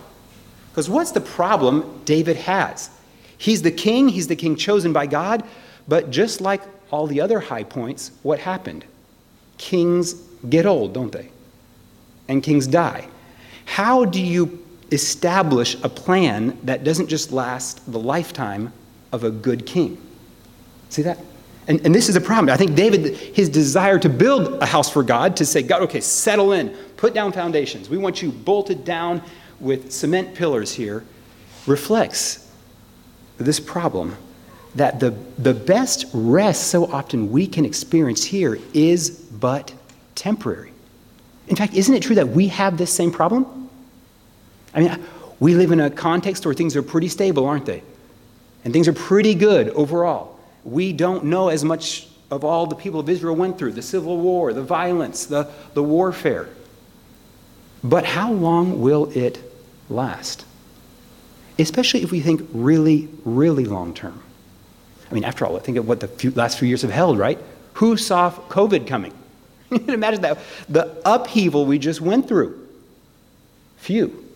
Because 0.70 0.88
what's 0.88 1.10
the 1.10 1.20
problem 1.20 2.02
David 2.04 2.36
has? 2.36 2.90
He's 3.36 3.62
the 3.62 3.70
king, 3.70 4.08
he's 4.08 4.28
the 4.28 4.36
king 4.36 4.56
chosen 4.56 4.92
by 4.92 5.06
God, 5.06 5.44
but 5.88 6.10
just 6.10 6.40
like 6.40 6.62
all 6.90 7.06
the 7.06 7.20
other 7.20 7.40
high 7.40 7.64
points, 7.64 8.12
what 8.22 8.38
happened? 8.38 8.84
Kings 9.58 10.14
get 10.48 10.66
old, 10.66 10.92
don't 10.92 11.12
they? 11.12 11.30
And 12.28 12.42
kings 12.42 12.66
die. 12.66 13.08
How 13.64 14.04
do 14.04 14.20
you 14.20 14.64
establish 14.90 15.76
a 15.82 15.88
plan 15.88 16.58
that 16.64 16.84
doesn't 16.84 17.08
just 17.08 17.30
last 17.30 17.90
the 17.90 17.98
lifetime 17.98 18.72
of 19.12 19.24
a 19.24 19.30
good 19.30 19.66
king? 19.66 20.00
See 20.88 21.02
that? 21.02 21.18
And, 21.70 21.86
and 21.86 21.94
this 21.94 22.08
is 22.08 22.16
a 22.16 22.20
problem. 22.20 22.52
I 22.52 22.56
think 22.56 22.74
David, 22.74 23.14
his 23.14 23.48
desire 23.48 23.96
to 24.00 24.08
build 24.08 24.60
a 24.60 24.66
house 24.66 24.90
for 24.90 25.04
God, 25.04 25.36
to 25.36 25.46
say, 25.46 25.62
God, 25.62 25.82
okay, 25.82 26.00
settle 26.00 26.52
in, 26.52 26.70
put 26.96 27.14
down 27.14 27.30
foundations. 27.30 27.88
We 27.88 27.96
want 27.96 28.20
you 28.20 28.32
bolted 28.32 28.84
down 28.84 29.22
with 29.60 29.92
cement 29.92 30.34
pillars 30.34 30.72
here, 30.72 31.04
reflects 31.68 32.50
this 33.38 33.60
problem 33.60 34.16
that 34.74 34.98
the, 34.98 35.10
the 35.38 35.54
best 35.54 36.06
rest 36.12 36.72
so 36.72 36.86
often 36.90 37.30
we 37.30 37.46
can 37.46 37.64
experience 37.64 38.24
here 38.24 38.58
is 38.74 39.10
but 39.10 39.72
temporary. 40.16 40.72
In 41.46 41.54
fact, 41.54 41.74
isn't 41.74 41.94
it 41.94 42.02
true 42.02 42.16
that 42.16 42.30
we 42.30 42.48
have 42.48 42.78
this 42.78 42.92
same 42.92 43.12
problem? 43.12 43.70
I 44.74 44.80
mean, 44.80 45.04
we 45.38 45.54
live 45.54 45.70
in 45.70 45.78
a 45.78 45.88
context 45.88 46.44
where 46.44 46.54
things 46.54 46.74
are 46.74 46.82
pretty 46.82 47.06
stable, 47.06 47.46
aren't 47.46 47.66
they? 47.66 47.84
And 48.64 48.72
things 48.72 48.88
are 48.88 48.92
pretty 48.92 49.36
good 49.36 49.68
overall. 49.68 50.39
We 50.64 50.92
don't 50.92 51.24
know 51.24 51.48
as 51.48 51.64
much 51.64 52.08
of 52.30 52.44
all 52.44 52.66
the 52.66 52.76
people 52.76 53.00
of 53.00 53.08
Israel 53.08 53.34
went 53.34 53.58
through 53.58 53.72
the 53.72 53.82
civil 53.82 54.16
war, 54.18 54.52
the 54.52 54.62
violence, 54.62 55.26
the, 55.26 55.50
the 55.74 55.82
warfare. 55.82 56.48
But 57.82 58.04
how 58.04 58.32
long 58.32 58.80
will 58.80 59.10
it 59.16 59.40
last? 59.88 60.44
Especially 61.58 62.02
if 62.02 62.10
we 62.10 62.20
think 62.20 62.48
really, 62.52 63.08
really 63.24 63.64
long 63.64 63.94
term. 63.94 64.22
I 65.10 65.14
mean, 65.14 65.24
after 65.24 65.44
all, 65.44 65.58
think 65.58 65.76
of 65.76 65.88
what 65.88 66.00
the 66.00 66.08
few, 66.08 66.30
last 66.30 66.58
few 66.58 66.68
years 66.68 66.82
have 66.82 66.90
held, 66.90 67.18
right? 67.18 67.38
Who 67.74 67.96
saw 67.96 68.30
COVID 68.30 68.86
coming? 68.86 69.12
Imagine 69.70 70.22
that. 70.22 70.38
The 70.68 71.00
upheaval 71.04 71.66
we 71.66 71.78
just 71.78 72.00
went 72.00 72.28
through. 72.28 72.68
Few. 73.78 74.26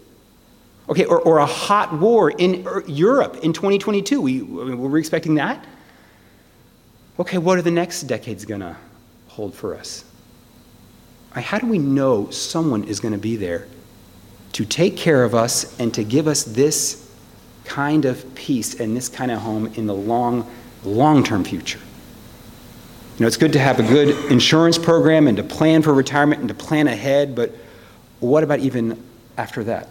Okay, 0.88 1.04
or, 1.04 1.20
or 1.20 1.38
a 1.38 1.46
hot 1.46 1.98
war 1.98 2.30
in 2.30 2.66
er, 2.66 2.82
Europe 2.86 3.38
in 3.42 3.52
2022. 3.52 4.20
We, 4.20 4.42
were 4.42 4.76
we 4.76 4.98
expecting 4.98 5.36
that? 5.36 5.64
Okay, 7.18 7.38
what 7.38 7.58
are 7.58 7.62
the 7.62 7.70
next 7.70 8.02
decades 8.02 8.44
going 8.44 8.60
to 8.60 8.76
hold 9.28 9.54
for 9.54 9.74
us? 9.74 10.04
How 11.32 11.58
do 11.58 11.66
we 11.66 11.78
know 11.78 12.30
someone 12.30 12.84
is 12.84 13.00
going 13.00 13.12
to 13.12 13.18
be 13.18 13.36
there 13.36 13.66
to 14.52 14.64
take 14.64 14.96
care 14.96 15.24
of 15.24 15.34
us 15.34 15.78
and 15.80 15.92
to 15.94 16.04
give 16.04 16.28
us 16.28 16.44
this 16.44 17.04
kind 17.64 18.04
of 18.04 18.34
peace 18.34 18.78
and 18.78 18.96
this 18.96 19.08
kind 19.08 19.30
of 19.30 19.40
home 19.40 19.66
in 19.74 19.86
the 19.86 19.94
long 19.94 20.48
long 20.84 21.24
term 21.24 21.44
future. 21.44 21.80
You 23.16 23.20
know, 23.20 23.26
it's 23.26 23.36
good 23.36 23.52
to 23.54 23.58
have 23.58 23.78
a 23.78 23.82
good 23.82 24.30
insurance 24.30 24.76
program 24.76 25.28
and 25.28 25.36
to 25.36 25.42
plan 25.42 25.82
for 25.82 25.94
retirement 25.94 26.40
and 26.40 26.48
to 26.48 26.54
plan 26.54 26.88
ahead, 26.88 27.34
but 27.34 27.52
what 28.20 28.42
about 28.42 28.58
even 28.58 29.02
after 29.36 29.64
that? 29.64 29.88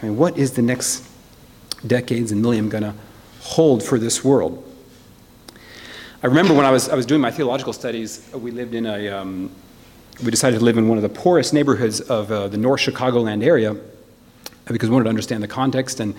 I 0.00 0.06
mean, 0.06 0.16
what 0.16 0.36
is 0.38 0.52
the 0.52 0.62
next 0.62 1.06
decades 1.86 2.32
and 2.32 2.42
millennium 2.42 2.68
going 2.68 2.84
to 2.84 2.94
hold 3.40 3.82
for 3.82 3.98
this 3.98 4.24
world? 4.24 4.66
I 6.22 6.28
remember 6.28 6.54
when 6.54 6.64
I 6.64 6.70
was, 6.70 6.88
I 6.88 6.94
was 6.94 7.04
doing 7.04 7.20
my 7.20 7.32
theological 7.32 7.72
studies, 7.72 8.24
we 8.32 8.52
lived 8.52 8.74
in 8.74 8.86
a, 8.86 9.08
um, 9.08 9.50
we 10.22 10.30
decided 10.30 10.60
to 10.60 10.64
live 10.64 10.78
in 10.78 10.86
one 10.86 10.96
of 10.96 11.02
the 11.02 11.08
poorest 11.08 11.52
neighborhoods 11.52 12.00
of 12.00 12.30
uh, 12.30 12.46
the 12.46 12.56
North 12.56 12.80
Chicagoland 12.80 13.42
area 13.42 13.76
because 14.66 14.88
we 14.88 14.92
wanted 14.94 15.04
to 15.04 15.10
understand 15.10 15.42
the 15.42 15.48
context 15.48 15.98
and, 15.98 16.14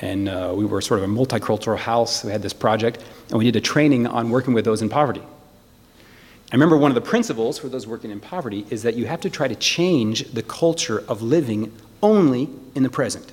and 0.00 0.28
uh, 0.28 0.52
we 0.54 0.66
were 0.66 0.82
sort 0.82 1.00
of 1.02 1.08
a 1.08 1.10
multicultural 1.10 1.78
house. 1.78 2.22
We 2.22 2.32
had 2.32 2.42
this 2.42 2.52
project 2.52 3.02
and 3.30 3.38
we 3.38 3.46
did 3.46 3.56
a 3.56 3.60
training 3.62 4.06
on 4.06 4.28
working 4.28 4.52
with 4.52 4.66
those 4.66 4.82
in 4.82 4.90
poverty. 4.90 5.22
I 5.22 6.54
remember 6.54 6.76
one 6.76 6.90
of 6.90 6.94
the 6.94 7.00
principles 7.00 7.58
for 7.58 7.70
those 7.70 7.86
working 7.86 8.10
in 8.10 8.20
poverty 8.20 8.66
is 8.68 8.82
that 8.82 8.94
you 8.94 9.06
have 9.06 9.22
to 9.22 9.30
try 9.30 9.48
to 9.48 9.56
change 9.56 10.30
the 10.32 10.42
culture 10.42 11.02
of 11.08 11.22
living 11.22 11.72
only 12.02 12.50
in 12.74 12.82
the 12.82 12.90
present. 12.90 13.32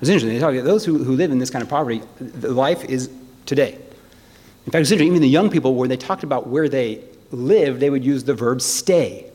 It's 0.00 0.10
interesting. 0.10 0.34
They 0.34 0.40
talk 0.40 0.52
about 0.52 0.64
those 0.64 0.84
who, 0.84 1.04
who 1.04 1.14
live 1.14 1.30
in 1.30 1.38
this 1.38 1.50
kind 1.50 1.62
of 1.62 1.68
poverty, 1.68 2.02
the 2.18 2.50
life 2.50 2.84
is 2.86 3.08
today. 3.46 3.78
In 4.66 4.72
fact, 4.72 4.82
it's 4.82 4.90
interesting. 4.90 5.08
Even 5.08 5.22
the 5.22 5.28
young 5.28 5.48
people, 5.48 5.74
when 5.74 5.88
they 5.88 5.96
talked 5.96 6.24
about 6.24 6.48
where 6.48 6.68
they 6.68 7.02
live, 7.30 7.80
they 7.80 7.88
would 7.88 8.04
use 8.04 8.24
the 8.24 8.34
verb 8.34 8.60
stay 8.60 9.30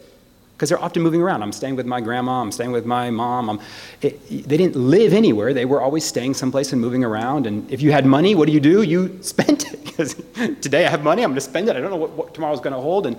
because 0.61 0.69
they're 0.69 0.83
often 0.83 1.01
moving 1.01 1.21
around. 1.21 1.41
I'm 1.41 1.51
staying 1.51 1.75
with 1.75 1.88
my 1.88 2.00
grandma, 2.01 2.41
I'm 2.41 2.51
staying 2.51 2.71
with 2.71 2.85
my 2.85 3.09
mom. 3.09 3.59
It, 4.01 4.47
they 4.47 4.57
didn't 4.57 4.75
live 4.75 5.11
anywhere, 5.11 5.53
they 5.53 5.65
were 5.65 5.81
always 5.81 6.05
staying 6.05 6.35
someplace 6.35 6.71
and 6.71 6.79
moving 6.79 7.03
around. 7.03 7.47
And 7.47 7.69
if 7.71 7.81
you 7.81 7.91
had 7.91 8.05
money, 8.05 8.35
what 8.35 8.45
do 8.45 8.51
you 8.51 8.59
do? 8.59 8.83
You 8.83 9.17
spent 9.23 9.73
it. 9.73 9.83
Because 9.83 10.13
today 10.61 10.85
I 10.85 10.89
have 10.89 11.01
money, 11.01 11.23
I'm 11.23 11.31
going 11.31 11.35
to 11.35 11.41
spend 11.41 11.67
it. 11.67 11.75
I 11.75 11.79
don't 11.79 11.89
know 11.89 11.97
what, 11.97 12.11
what 12.11 12.33
tomorrow's 12.35 12.59
going 12.59 12.75
to 12.75 12.79
hold. 12.79 13.07
And, 13.07 13.17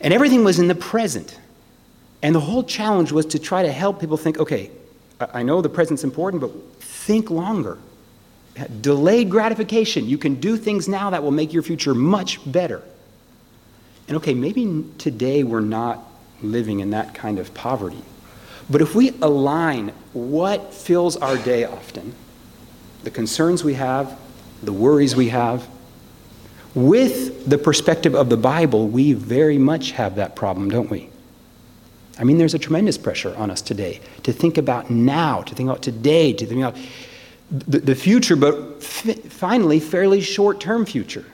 and 0.00 0.12
everything 0.12 0.42
was 0.42 0.58
in 0.58 0.66
the 0.66 0.74
present. 0.74 1.38
And 2.22 2.34
the 2.34 2.40
whole 2.40 2.64
challenge 2.64 3.12
was 3.12 3.26
to 3.26 3.38
try 3.38 3.62
to 3.62 3.70
help 3.70 4.00
people 4.00 4.16
think 4.16 4.38
okay, 4.38 4.72
I 5.20 5.44
know 5.44 5.62
the 5.62 5.68
present's 5.68 6.02
important, 6.02 6.40
but 6.40 6.50
think 6.80 7.30
longer. 7.30 7.78
Delayed 8.80 9.30
gratification. 9.30 10.06
You 10.06 10.18
can 10.18 10.36
do 10.36 10.56
things 10.56 10.88
now 10.88 11.10
that 11.10 11.22
will 11.22 11.32
make 11.32 11.52
your 11.52 11.62
future 11.62 11.94
much 11.94 12.40
better. 12.50 12.82
And 14.06 14.16
okay, 14.18 14.34
maybe 14.34 14.84
today 14.98 15.42
we're 15.42 15.60
not 15.60 16.04
living 16.42 16.80
in 16.80 16.90
that 16.90 17.14
kind 17.14 17.38
of 17.38 17.52
poverty. 17.54 18.02
But 18.70 18.80
if 18.80 18.94
we 18.94 19.10
align 19.20 19.88
what 20.12 20.72
fills 20.72 21.16
our 21.16 21.36
day 21.36 21.64
often, 21.64 22.14
the 23.02 23.10
concerns 23.10 23.64
we 23.64 23.74
have, 23.74 24.18
the 24.62 24.72
worries 24.72 25.16
we 25.16 25.28
have, 25.28 25.68
with 26.74 27.48
the 27.48 27.58
perspective 27.58 28.14
of 28.14 28.30
the 28.30 28.36
Bible, 28.36 28.88
we 28.88 29.12
very 29.12 29.58
much 29.58 29.92
have 29.92 30.16
that 30.16 30.34
problem, 30.34 30.70
don't 30.70 30.90
we? 30.90 31.08
I 32.18 32.24
mean, 32.24 32.38
there's 32.38 32.54
a 32.54 32.58
tremendous 32.58 32.96
pressure 32.96 33.34
on 33.36 33.50
us 33.50 33.60
today 33.60 34.00
to 34.22 34.32
think 34.32 34.58
about 34.58 34.90
now, 34.90 35.42
to 35.42 35.54
think 35.54 35.68
about 35.68 35.82
today, 35.82 36.32
to 36.32 36.46
think 36.46 36.60
about 36.60 36.76
the, 37.54 37.94
future, 37.94 38.36
but 38.36 38.82
finally, 38.82 39.78
fairly 39.80 40.20
short 40.20 40.60
term 40.60 40.84
future. 40.84 41.24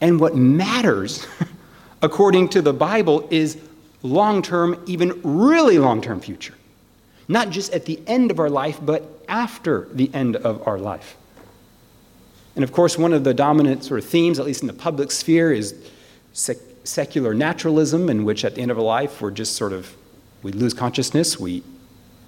And 0.00 0.18
what 0.18 0.34
matters, 0.34 1.26
according 2.02 2.48
to 2.50 2.62
the 2.62 2.72
Bible, 2.72 3.28
is 3.30 3.58
long 4.02 4.42
term, 4.42 4.82
even 4.86 5.20
really 5.22 5.78
long 5.78 6.00
term 6.00 6.20
future. 6.20 6.54
Not 7.28 7.50
just 7.50 7.72
at 7.72 7.84
the 7.84 8.00
end 8.06 8.30
of 8.30 8.40
our 8.40 8.50
life, 8.50 8.78
but 8.82 9.08
after 9.28 9.88
the 9.92 10.10
end 10.12 10.36
of 10.36 10.66
our 10.66 10.78
life. 10.78 11.16
And 12.56 12.64
of 12.64 12.72
course, 12.72 12.98
one 12.98 13.12
of 13.12 13.22
the 13.22 13.32
dominant 13.32 13.84
sort 13.84 14.02
of 14.02 14.06
themes, 14.06 14.40
at 14.40 14.46
least 14.46 14.62
in 14.62 14.66
the 14.66 14.72
public 14.72 15.12
sphere, 15.12 15.52
is 15.52 15.74
sec- 16.32 16.56
secular 16.82 17.32
naturalism, 17.32 18.10
in 18.10 18.24
which 18.24 18.44
at 18.44 18.56
the 18.56 18.62
end 18.62 18.72
of 18.72 18.78
our 18.78 18.84
life, 18.84 19.20
we're 19.20 19.30
just 19.30 19.54
sort 19.54 19.72
of, 19.72 19.94
we 20.42 20.50
lose 20.50 20.74
consciousness, 20.74 21.38
we 21.38 21.62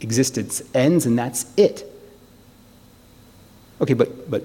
existence 0.00 0.62
ends, 0.74 1.06
and 1.06 1.18
that's 1.18 1.46
it. 1.56 1.91
Okay, 3.82 3.94
but, 3.94 4.30
but 4.30 4.44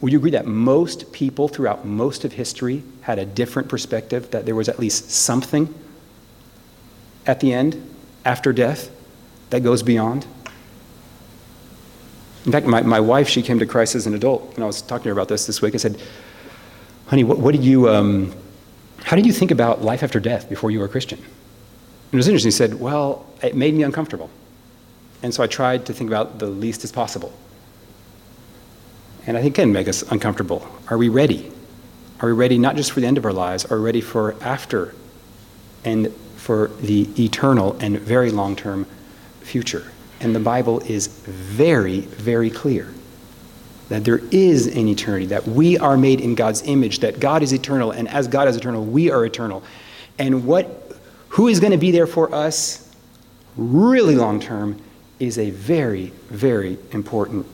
would 0.00 0.10
you 0.10 0.18
agree 0.18 0.32
that 0.32 0.46
most 0.46 1.12
people 1.12 1.46
throughout 1.46 1.86
most 1.86 2.24
of 2.24 2.32
history 2.32 2.82
had 3.02 3.18
a 3.20 3.24
different 3.24 3.68
perspective, 3.68 4.30
that 4.32 4.44
there 4.46 4.56
was 4.56 4.68
at 4.68 4.80
least 4.80 5.10
something 5.10 5.72
at 7.26 7.40
the 7.40 7.52
end, 7.52 7.94
after 8.24 8.52
death, 8.52 8.90
that 9.50 9.60
goes 9.60 9.82
beyond? 9.82 10.26
In 12.44 12.52
fact, 12.52 12.66
my, 12.66 12.82
my 12.82 13.00
wife, 13.00 13.28
she 13.28 13.42
came 13.42 13.58
to 13.60 13.66
Christ 13.66 13.94
as 13.94 14.06
an 14.06 14.14
adult, 14.14 14.54
and 14.56 14.64
I 14.64 14.66
was 14.66 14.82
talking 14.82 15.04
to 15.04 15.08
her 15.10 15.12
about 15.12 15.28
this 15.28 15.46
this 15.46 15.62
week. 15.62 15.74
I 15.74 15.78
said, 15.78 16.02
honey, 17.06 17.24
what, 17.24 17.38
what 17.38 17.52
did 17.52 17.64
you, 17.64 17.88
um, 17.88 18.34
how 19.02 19.16
did 19.16 19.24
you 19.24 19.32
think 19.32 19.50
about 19.50 19.82
life 19.82 20.02
after 20.02 20.18
death 20.18 20.48
before 20.48 20.70
you 20.70 20.80
were 20.80 20.86
a 20.86 20.88
Christian? 20.88 21.18
And 21.18 22.14
it 22.14 22.16
was 22.16 22.26
interesting. 22.26 22.48
He 22.48 22.56
said, 22.56 22.80
well, 22.80 23.24
it 23.42 23.54
made 23.54 23.72
me 23.74 23.82
uncomfortable. 23.82 24.30
And 25.22 25.32
so 25.32 25.42
I 25.42 25.46
tried 25.46 25.86
to 25.86 25.92
think 25.92 26.10
about 26.10 26.38
the 26.38 26.46
least 26.46 26.84
as 26.84 26.92
possible. 26.92 27.32
And 29.26 29.36
I 29.36 29.42
think 29.42 29.54
can 29.54 29.72
make 29.72 29.88
us 29.88 30.02
uncomfortable. 30.02 30.66
Are 30.88 30.98
we 30.98 31.08
ready? 31.08 31.50
Are 32.20 32.28
we 32.28 32.34
ready 32.34 32.58
not 32.58 32.76
just 32.76 32.92
for 32.92 33.00
the 33.00 33.06
end 33.06 33.18
of 33.18 33.24
our 33.24 33.32
lives, 33.32 33.64
are 33.66 33.78
we 33.78 33.84
ready 33.84 34.00
for 34.00 34.34
after 34.42 34.94
and 35.84 36.12
for 36.36 36.68
the 36.80 37.08
eternal 37.22 37.76
and 37.80 37.98
very 37.98 38.30
long 38.30 38.56
term 38.56 38.86
future? 39.40 39.90
And 40.20 40.34
the 40.34 40.40
Bible 40.40 40.80
is 40.80 41.06
very, 41.06 42.00
very 42.00 42.50
clear 42.50 42.94
that 43.88 44.04
there 44.04 44.20
is 44.30 44.66
an 44.66 44.88
eternity, 44.88 45.26
that 45.26 45.46
we 45.46 45.76
are 45.78 45.96
made 45.96 46.20
in 46.20 46.34
God's 46.34 46.62
image, 46.62 47.00
that 47.00 47.20
God 47.20 47.42
is 47.42 47.52
eternal, 47.52 47.90
and 47.90 48.08
as 48.08 48.28
God 48.28 48.48
is 48.48 48.56
eternal, 48.56 48.84
we 48.84 49.10
are 49.10 49.24
eternal. 49.26 49.62
And 50.18 50.46
what, 50.46 50.96
who 51.30 51.48
is 51.48 51.60
going 51.60 51.72
to 51.72 51.78
be 51.78 51.90
there 51.90 52.06
for 52.06 52.34
us 52.34 52.90
really 53.56 54.14
long 54.14 54.40
term 54.40 54.80
is 55.20 55.38
a 55.38 55.50
very, 55.50 56.06
very 56.28 56.78
important 56.92 57.46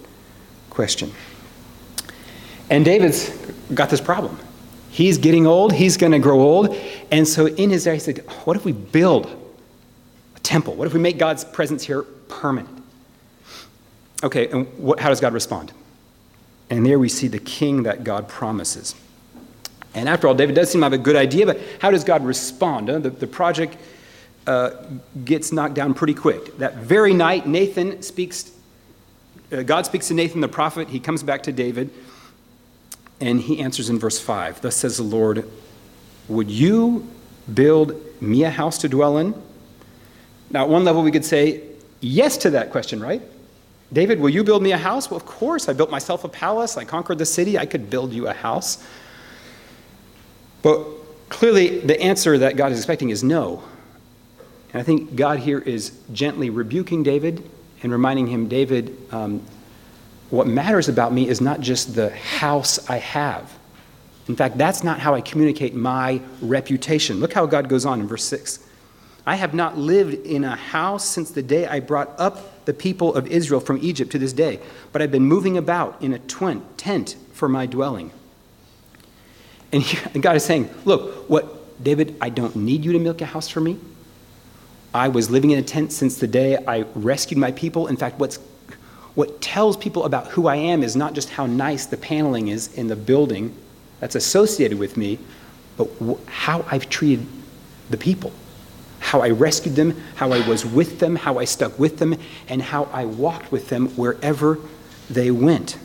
question. 0.70 1.12
And 2.70 2.85
David's 2.85 3.28
got 3.74 3.90
this 3.90 4.00
problem. 4.00 4.38
He's 4.90 5.18
getting 5.18 5.46
old, 5.46 5.72
he's 5.72 5.96
going 5.96 6.12
to 6.12 6.18
grow 6.18 6.40
old. 6.40 6.76
And 7.11 7.26
so 7.26 7.46
in 7.46 7.70
his 7.70 7.85
day, 7.85 7.94
he 7.94 8.00
said, 8.00 8.18
What 8.44 8.56
if 8.56 8.64
we 8.64 8.72
build 8.72 9.26
a 10.37 10.40
temple? 10.40 10.74
What 10.74 10.87
if 10.87 10.94
we 10.94 11.00
make 11.00 11.18
God's 11.18 11.44
presence 11.44 11.85
here 11.85 12.02
permanent? 12.28 12.80
Okay, 14.22 14.48
and 14.48 14.66
what, 14.78 15.00
how 15.00 15.09
does 15.09 15.20
God 15.20 15.33
respond? 15.33 15.72
And 16.68 16.87
there 16.87 16.98
we 16.98 17.09
see 17.09 17.28
the 17.28 17.38
king 17.38 17.85
that 17.85 18.04
God 18.04 18.28
promises. 18.28 18.94
And 19.94 20.09
after 20.09 20.28
all, 20.28 20.35
David 20.35 20.54
does 20.54 20.70
seem 20.70 20.80
to 20.83 20.85
have 20.85 20.92
a 20.92 20.98
good 20.98 21.16
idea, 21.16 21.46
but 21.46 21.61
how 21.80 21.90
does 21.90 22.04
God 22.04 22.24
respond? 22.24 22.88
Uh, 22.88 22.98
the, 23.00 23.11
the 23.11 23.26
project 23.26 23.76
uh, 24.46 24.70
gets 25.24 25.52
knocked 25.52 25.74
down 25.74 25.94
pretty 25.94 26.14
quick. 26.14 26.56
That 26.59 26.76
very 26.76 27.12
night, 27.12 27.46
Nathan 27.46 28.02
speaks, 28.02 28.52
uh, 29.50 29.62
God 29.62 29.87
speaks 29.87 30.09
to 30.09 30.14
Nathan 30.14 30.40
the 30.40 30.48
prophet. 30.48 30.88
He 30.88 31.00
comes 31.00 31.22
back 31.22 31.42
to 31.44 31.52
David, 31.52 31.90
and 33.20 33.40
he 33.40 33.61
answers 33.61 33.90
in 33.90 33.98
verse 33.98 34.18
5 34.18 34.62
Thus 34.62 34.76
says 34.76 34.96
the 34.96 35.02
Lord, 35.02 35.48
Would 36.28 36.50
you 36.50 37.09
build 37.52 38.00
me 38.20 38.44
a 38.44 38.50
house 38.50 38.78
to 38.78 38.88
dwell 38.88 39.18
in? 39.18 39.35
Now, 40.50 40.64
at 40.64 40.68
one 40.68 40.85
level, 40.85 41.02
we 41.02 41.12
could 41.12 41.24
say 41.24 41.62
yes 42.00 42.37
to 42.38 42.50
that 42.50 42.70
question, 42.70 43.00
right? 43.00 43.22
David, 43.92 44.20
will 44.20 44.30
you 44.30 44.44
build 44.44 44.62
me 44.62 44.72
a 44.72 44.78
house? 44.78 45.11
Well, 45.11 45.16
of 45.16 45.26
course. 45.26 45.68
I 45.68 45.72
built 45.72 45.90
myself 45.90 46.24
a 46.24 46.28
palace. 46.28 46.76
I 46.76 46.85
conquered 46.85 47.18
the 47.18 47.26
city. 47.26 47.59
I 47.59 47.66
could 47.66 47.90
build 47.90 48.12
you 48.12 48.28
a 48.28 48.33
house. 48.33 48.85
But 50.62 50.87
clearly, 51.28 51.80
the 51.80 52.00
answer 52.00 52.38
that 52.38 52.56
God 52.56 52.72
is 52.72 52.78
expecting 52.78 53.11
is 53.11 53.24
no. 53.24 53.62
And 54.72 54.80
I 54.80 54.85
think 54.85 55.16
God 55.16 55.40
here 55.40 55.59
is 55.59 55.98
gently 56.12 56.50
rebuking 56.50 57.02
David 57.02 57.48
and 57.83 57.90
reminding 57.90 58.28
him, 58.28 58.48
David, 58.48 58.96
um, 59.11 59.42
what 60.31 60.47
matters 60.47 60.88
about 60.88 61.12
me 61.12 61.29
is 61.29 61.40
not 61.40 61.61
just 61.61 61.95
the 61.95 62.11
house 62.11 62.88
I 62.88 62.99
have. 62.99 63.53
In 64.29 64.37
fact, 64.37 64.59
that's 64.59 64.85
not 64.85 65.01
how 65.01 65.14
I 65.14 65.21
communicate 65.21 65.75
my 65.75 66.21
reputation. 66.40 67.19
Look 67.19 67.33
how 67.33 67.47
God 67.47 67.69
goes 67.69 67.85
on 67.85 68.01
in 68.01 68.07
verse 68.07 68.25
6. 68.25 68.61
I 69.27 69.35
have 69.35 69.55
not 69.55 69.77
lived 69.77 70.14
in 70.27 70.45
a 70.45 70.57
house 70.57 71.05
since 71.05 71.31
the 71.31 71.43
day 71.43 71.66
I 71.66 71.81
brought 71.81 72.19
up 72.19 72.64
the 72.64 72.73
people 72.73 73.14
of 73.14 73.27
Israel 73.27 73.61
from 73.61 73.79
Egypt 73.83 74.12
to 74.12 74.19
this 74.19 74.33
day, 74.33 74.61
but 74.93 75.03
I've 75.03 75.11
been 75.11 75.25
moving 75.25 75.57
about 75.57 76.01
in 76.01 76.12
a 76.12 76.19
tent 76.19 77.16
for 77.33 77.49
my 77.49 77.66
dwelling. 77.66 78.12
And 79.73 80.21
God 80.21 80.35
is 80.35 80.45
saying, 80.45 80.69
Look, 80.85 81.29
what, 81.31 81.83
David, 81.83 82.16
I 82.21 82.29
don't 82.29 82.57
need 82.57 82.85
you 82.85 82.93
to 82.93 82.99
milk 82.99 83.21
a 83.21 83.27
house 83.27 83.49
for 83.49 83.61
me. 83.61 83.79
I 84.93 85.09
was 85.09 85.31
living 85.31 85.53
in 85.53 85.59
a 85.61 85.62
tent 85.62 85.93
since 85.93 86.16
the 86.19 86.27
day 86.27 86.57
I 86.66 86.83
rescued 86.95 87.38
my 87.38 87.53
people. 87.53 87.87
In 87.87 87.97
fact, 87.97 88.19
what's, 88.19 88.40
what 89.20 89.42
tells 89.42 89.76
people 89.76 90.06
about 90.06 90.28
who 90.28 90.46
I 90.46 90.56
am 90.56 90.83
is 90.83 90.96
not 90.96 91.12
just 91.12 91.28
how 91.28 91.44
nice 91.44 91.85
the 91.85 91.98
paneling 91.98 92.48
is 92.48 92.72
in 92.78 92.88
the 92.88 92.96
building 92.96 93.54
that's 93.98 94.14
associated 94.14 94.78
with 94.78 94.96
me, 94.96 95.18
but 95.76 95.90
how 96.24 96.64
I've 96.70 96.88
treated 96.88 97.26
the 97.90 97.98
people 97.98 98.33
how 99.00 99.20
I 99.20 99.30
rescued 99.30 99.76
them, 99.76 100.00
how 100.14 100.33
I 100.33 100.46
was 100.46 100.64
with 100.64 101.00
them, 101.00 101.16
how 101.16 101.38
I 101.38 101.44
stuck 101.44 101.78
with 101.78 101.98
them, 101.98 102.16
and 102.48 102.62
how 102.62 102.85
I 102.92 103.06
walked 103.06 103.50
with 103.50 103.68
them 103.68 103.88
wherever 103.96 104.59
they 105.09 105.30
went. 105.30 105.78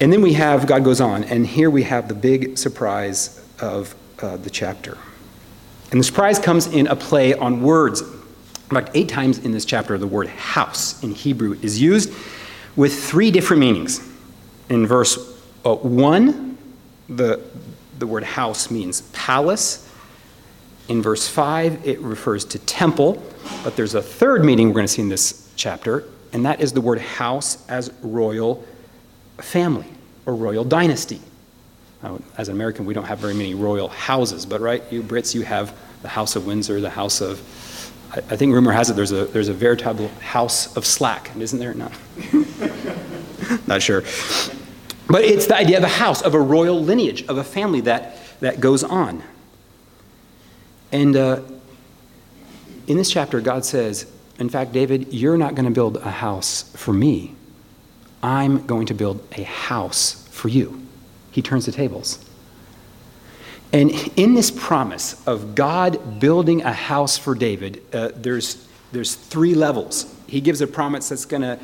And 0.00 0.12
then 0.12 0.22
we 0.22 0.32
have, 0.32 0.66
God 0.66 0.82
goes 0.82 1.00
on, 1.00 1.24
and 1.24 1.46
here 1.46 1.68
we 1.68 1.82
have 1.82 2.08
the 2.08 2.14
big 2.14 2.58
surprise 2.58 3.44
of 3.60 3.94
uh, 4.20 4.36
the 4.36 4.50
chapter. 4.50 4.96
And 5.90 6.00
the 6.00 6.04
surprise 6.04 6.38
comes 6.38 6.66
in 6.68 6.86
a 6.86 6.96
play 6.96 7.34
on 7.34 7.60
words. 7.60 8.02
In 8.70 8.76
fact, 8.76 8.90
eight 8.94 9.08
times 9.08 9.38
in 9.38 9.50
this 9.50 9.64
chapter, 9.64 9.98
the 9.98 10.06
word 10.06 10.28
house 10.28 11.02
in 11.02 11.10
Hebrew 11.10 11.58
is 11.60 11.80
used 11.80 12.12
with 12.76 13.02
three 13.02 13.32
different 13.32 13.60
meanings. 13.60 14.08
In 14.68 14.86
verse 14.86 15.18
uh, 15.64 15.74
1, 15.74 16.56
the, 17.08 17.40
the 17.98 18.06
word 18.06 18.22
house 18.22 18.70
means 18.70 19.02
palace. 19.12 19.88
In 20.88 21.02
verse 21.02 21.28
5, 21.28 21.86
it 21.86 22.00
refers 22.00 22.44
to 22.46 22.60
temple. 22.60 23.20
But 23.64 23.74
there's 23.74 23.94
a 23.94 24.02
third 24.02 24.44
meaning 24.44 24.68
we're 24.68 24.74
going 24.74 24.86
to 24.86 24.92
see 24.92 25.02
in 25.02 25.08
this 25.08 25.52
chapter, 25.56 26.04
and 26.32 26.46
that 26.46 26.60
is 26.60 26.72
the 26.72 26.80
word 26.80 27.00
house 27.00 27.68
as 27.68 27.92
royal 28.02 28.64
family 29.38 29.86
or 30.26 30.34
royal 30.34 30.64
dynasty. 30.64 31.20
Now, 32.02 32.20
as 32.38 32.48
an 32.48 32.54
American, 32.54 32.86
we 32.86 32.94
don't 32.94 33.04
have 33.04 33.18
very 33.18 33.34
many 33.34 33.54
royal 33.54 33.88
houses, 33.88 34.46
but 34.46 34.60
right, 34.60 34.82
you 34.90 35.02
Brits, 35.02 35.34
you 35.34 35.42
have 35.42 35.76
the 36.02 36.08
House 36.08 36.36
of 36.36 36.46
Windsor, 36.46 36.80
the 36.80 36.88
House 36.88 37.20
of, 37.20 37.40
I, 38.12 38.18
I 38.18 38.36
think 38.36 38.52
rumor 38.52 38.72
has 38.72 38.90
it 38.90 38.94
there's 38.94 39.12
a, 39.12 39.26
there's 39.26 39.48
a 39.48 39.54
veritable 39.54 40.08
House 40.20 40.76
of 40.76 40.84
Slack, 40.84 41.30
isn't 41.36 41.58
there? 41.58 41.74
No. 41.74 41.90
Not 43.66 43.82
sure. 43.82 44.02
But 45.08 45.24
it's 45.24 45.46
the 45.46 45.56
idea 45.56 45.78
of 45.78 45.84
a 45.84 45.88
house, 45.88 46.22
of 46.22 46.34
a 46.34 46.40
royal 46.40 46.80
lineage, 46.80 47.22
of 47.26 47.38
a 47.38 47.44
family 47.44 47.80
that, 47.82 48.16
that 48.40 48.60
goes 48.60 48.84
on. 48.84 49.22
And 50.92 51.16
uh, 51.16 51.42
in 52.86 52.96
this 52.96 53.10
chapter, 53.10 53.40
God 53.40 53.64
says, 53.64 54.10
in 54.38 54.48
fact, 54.48 54.72
David, 54.72 55.12
you're 55.12 55.36
not 55.36 55.54
going 55.54 55.64
to 55.64 55.70
build 55.70 55.96
a 55.98 56.10
house 56.10 56.72
for 56.76 56.92
me. 56.92 57.34
I'm 58.22 58.66
going 58.66 58.86
to 58.86 58.94
build 58.94 59.26
a 59.32 59.42
house 59.42 60.26
for 60.30 60.48
you. 60.48 60.80
He 61.30 61.42
turns 61.42 61.66
the 61.66 61.72
tables. 61.72 62.24
And 63.72 63.92
in 64.16 64.34
this 64.34 64.50
promise 64.50 65.24
of 65.26 65.54
God 65.54 66.18
building 66.18 66.62
a 66.62 66.72
house 66.72 67.16
for 67.16 67.34
David, 67.34 67.82
uh, 67.92 68.10
there's, 68.16 68.66
there's 68.90 69.14
three 69.14 69.54
levels. 69.54 70.12
He 70.26 70.40
gives 70.40 70.60
a 70.60 70.66
promise 70.66 71.08
that's 71.08 71.24
going 71.24 71.42
to 71.42 71.58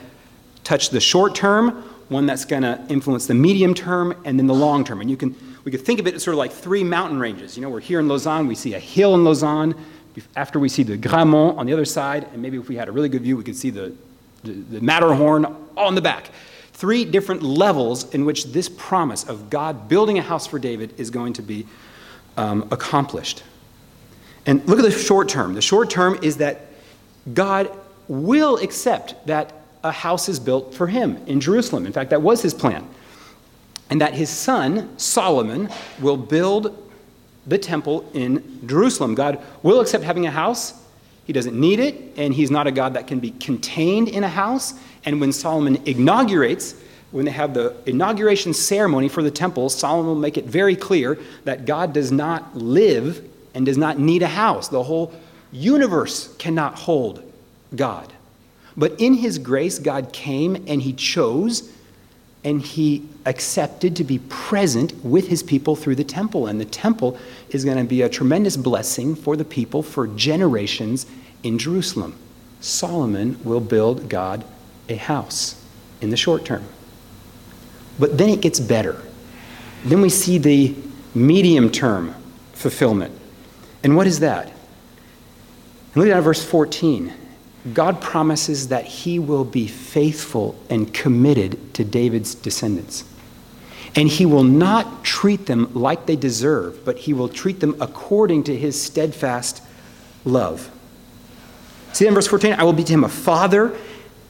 touch 0.63 0.91
the 0.91 1.01
short 1.01 1.35
term, 1.35 1.83
one 2.09 2.27
that's 2.27 2.45
going 2.45 2.63
to 2.63 2.85
influence 2.89 3.27
the 3.27 3.35
medium 3.35 3.75
term, 3.75 4.15
and 4.25 4.39
then 4.39 4.47
the 4.47 4.55
long 4.55 4.85
term. 4.85 5.01
And 5.01 5.11
you 5.11 5.17
can, 5.17 5.35
we 5.65 5.73
could 5.73 5.85
think 5.85 5.99
of 5.99 6.07
it 6.07 6.15
as 6.15 6.23
sort 6.23 6.35
of 6.35 6.39
like 6.39 6.53
three 6.53 6.85
mountain 6.85 7.19
ranges. 7.19 7.57
You 7.57 7.63
know, 7.63 7.71
we're 7.71 7.81
here 7.81 7.99
in 7.99 8.07
Lausanne, 8.07 8.47
we 8.47 8.55
see 8.55 8.75
a 8.75 8.81
hill 8.81 9.15
in 9.15 9.25
Lausanne. 9.25 9.75
After 10.35 10.59
we 10.59 10.71
see 10.71 10.83
the 10.83 10.97
Grammont 10.97 11.59
on 11.59 11.67
the 11.67 11.75
other 11.75 11.85
side, 11.85 12.27
and 12.33 12.41
maybe 12.41 12.57
if 12.57 12.69
we 12.69 12.77
had 12.77 12.89
a 12.89 12.93
really 12.93 13.11
good 13.11 13.21
view, 13.21 13.37
we 13.37 13.45
could 13.45 13.57
see 13.57 13.69
the, 13.69 13.93
the, 14.45 14.53
the 14.53 14.81
Matterhorn 14.81 15.45
on 15.77 15.95
the 15.95 16.01
back. 16.01 16.31
Three 16.73 17.05
different 17.05 17.43
levels 17.43 18.15
in 18.15 18.25
which 18.25 18.47
this 18.47 18.69
promise 18.69 19.25
of 19.25 19.51
God 19.51 19.89
building 19.89 20.19
a 20.19 20.23
house 20.23 20.47
for 20.47 20.59
David 20.59 20.99
is 20.99 21.11
going 21.11 21.35
to 21.35 21.43
be 21.43 21.67
um, 22.37 22.69
accomplished. 22.71 23.43
And 24.47 24.67
look 24.69 24.79
at 24.79 24.85
the 24.85 24.91
short 24.91 25.29
term. 25.29 25.55
The 25.55 25.63
short 25.63 25.91
term 25.91 26.19
is 26.23 26.37
that 26.37 26.67
God 27.35 27.71
will 28.09 28.57
accept 28.59 29.27
that 29.27 29.53
a 29.83 29.91
house 29.91 30.29
is 30.29 30.39
built 30.39 30.75
for 30.75 30.87
him 30.87 31.17
in 31.27 31.41
Jerusalem. 31.41 31.87
In 31.87 31.93
fact, 31.93 32.11
that 32.11 32.23
was 32.23 32.43
his 32.43 32.55
plan. 32.55 32.89
And 33.91 34.01
that 34.01 34.15
his 34.15 34.31
son, 34.31 34.99
Solomon, 34.99 35.69
will 36.01 36.17
build 36.17 36.83
the 37.47 37.59
temple 37.59 38.09
in 38.15 38.67
Jerusalem. 38.67 39.15
God 39.15 39.43
will 39.63 39.81
accept 39.81 40.03
having 40.05 40.27
a 40.27 40.31
house. 40.31 40.75
He 41.25 41.33
doesn't 41.33 41.59
need 41.59 41.81
it, 41.81 41.97
and 42.17 42.35
he's 42.35 42.51
not 42.51 42.67
a 42.67 42.73
God 42.73 42.95
that 42.95 43.07
can 43.07 43.21
be 43.21 43.31
contained 43.33 44.09
in 44.09 44.25
a 44.25 44.29
house. 44.29 44.75
And 45.05 45.21
when 45.21 45.33
Solomon 45.33 45.81
inaugurates, 45.87 46.75
when 47.17 47.25
they 47.25 47.31
have 47.31 47.55
the 47.55 47.75
inauguration 47.87 48.53
ceremony 48.53 49.09
for 49.09 49.23
the 49.23 49.31
temple, 49.31 49.71
Solomon 49.71 50.05
will 50.05 50.17
make 50.17 50.37
it 50.37 50.45
very 50.45 50.77
clear 50.77 51.19
that 51.45 51.65
God 51.65 51.95
does 51.95 52.13
not 52.13 52.55
live 52.55 53.27
and 53.55 53.65
does 53.65 53.79
not 53.79 53.99
need 53.99 54.21
a 54.21 54.29
house. 54.29 54.69
The 54.69 54.83
whole 54.83 55.15
universe 55.51 56.37
cannot 56.37 56.75
hold 56.75 57.23
God. 57.75 58.13
But 58.77 59.01
in 59.01 59.15
his 59.15 59.39
grace, 59.39 59.79
God 59.79 60.13
came 60.13 60.57
and 60.67 60.83
he 60.83 60.93
chose 60.93 61.73
and 62.45 62.61
he 62.61 63.09
accepted 63.25 63.97
to 63.97 64.05
be 64.05 64.19
present 64.19 65.03
with 65.03 65.29
his 65.29 65.43
people 65.43 65.75
through 65.75 65.95
the 65.95 66.05
temple. 66.05 66.47
And 66.47 66.61
the 66.61 66.67
temple 66.67 67.17
is 67.49 67.65
going 67.65 67.79
to 67.79 67.85
be 67.85 68.03
a 68.03 68.11
tremendous 68.11 68.59
blessing 68.59 69.15
for 69.15 69.37
the 69.37 69.45
people 69.47 69.83
for 69.83 70.07
generations 70.07 71.07
in 71.43 71.57
Jerusalem. 71.57 72.15
Solomon 72.61 73.43
will 73.43 73.61
build 73.61 74.11
God 74.11 74.45
a 74.91 74.97
house 74.97 75.65
in 76.03 76.11
the 76.11 76.17
short 76.19 76.45
term. 76.45 76.63
But 77.99 78.19
then 78.19 78.29
it 78.29 78.41
gets 78.41 78.61
better. 78.61 79.03
Then 79.85 80.01
we 80.01 80.09
see 80.09 80.39
the 80.39 80.75
medium 81.15 81.71
term 81.71 82.15
fulfillment. 82.53 83.13
And 83.83 83.97
what 83.97 84.07
is 84.07 84.21
that? 84.21 84.53
Look 85.95 86.09
at 86.09 86.21
verse 86.21 86.45
14. 86.45 87.13
God 87.73 88.01
promises 88.01 88.69
that 88.69 88.85
he 88.85 89.19
will 89.19 89.45
be 89.45 89.67
faithful 89.67 90.57
and 90.71 90.93
committed 90.93 91.75
to 91.75 91.85
David's 91.85 92.35
descendants. 92.35 93.05
And 93.97 94.09
he 94.09 94.27
will 94.27 94.45
not 94.45 95.05
treat 95.05 95.47
them 95.47 95.73
like 95.75 96.07
they 96.07 96.17
deserve, 96.17 96.85
but 96.85 96.99
he 96.99 97.13
will 97.13 97.29
treat 97.29 97.61
them 97.61 97.75
according 97.81 98.45
to 98.45 98.57
his 98.57 98.81
steadfast 98.81 99.63
love. 100.25 100.71
See 101.93 102.07
in 102.07 102.15
verse 102.15 102.27
14, 102.27 102.53
I 102.53 102.63
will 102.65 102.75
be 102.75 102.85
to 102.85 102.93
him 102.93 103.05
a 103.05 103.09
father, 103.09 103.75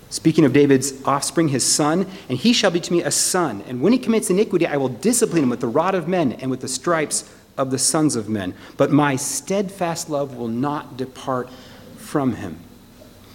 Speaking 0.08 0.44
of 0.44 0.52
David's 0.52 1.04
offspring, 1.04 1.48
his 1.48 1.64
son, 1.64 2.06
and 2.28 2.38
he 2.38 2.52
shall 2.52 2.70
be 2.70 2.80
to 2.80 2.92
me 2.92 3.02
a 3.02 3.10
son. 3.10 3.62
And 3.66 3.80
when 3.80 3.92
he 3.92 3.98
commits 3.98 4.30
iniquity, 4.30 4.66
I 4.66 4.76
will 4.76 4.88
discipline 4.88 5.42
him 5.42 5.50
with 5.50 5.60
the 5.60 5.66
rod 5.66 5.94
of 5.94 6.06
men 6.06 6.32
and 6.34 6.50
with 6.50 6.60
the 6.60 6.68
stripes 6.68 7.28
of 7.58 7.70
the 7.70 7.78
sons 7.78 8.16
of 8.16 8.28
men. 8.28 8.54
But 8.76 8.90
my 8.90 9.16
steadfast 9.16 10.08
love 10.08 10.36
will 10.36 10.48
not 10.48 10.96
depart 10.96 11.50
from 11.96 12.34
him. 12.34 12.58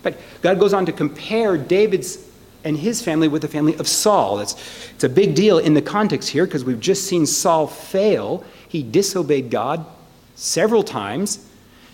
But 0.02 0.18
God 0.42 0.60
goes 0.60 0.74
on 0.74 0.86
to 0.86 0.92
compare 0.92 1.58
David's 1.58 2.18
and 2.64 2.78
his 2.78 3.02
family 3.02 3.28
with 3.28 3.42
the 3.42 3.48
family 3.48 3.76
of 3.78 3.88
Saul. 3.88 4.40
It's 4.40 5.04
a 5.04 5.10
big 5.10 5.36
deal 5.36 5.58
in 5.58 5.74
the 5.74 5.82
context 5.82 6.30
here 6.30 6.46
because 6.46 6.64
we've 6.64 6.80
just 6.80 7.06
seen 7.06 7.26
Saul 7.26 7.68
fail. 7.68 8.44
He 8.68 8.84
disobeyed 8.84 9.50
God 9.50 9.86
several 10.36 10.84
times, 10.84 11.48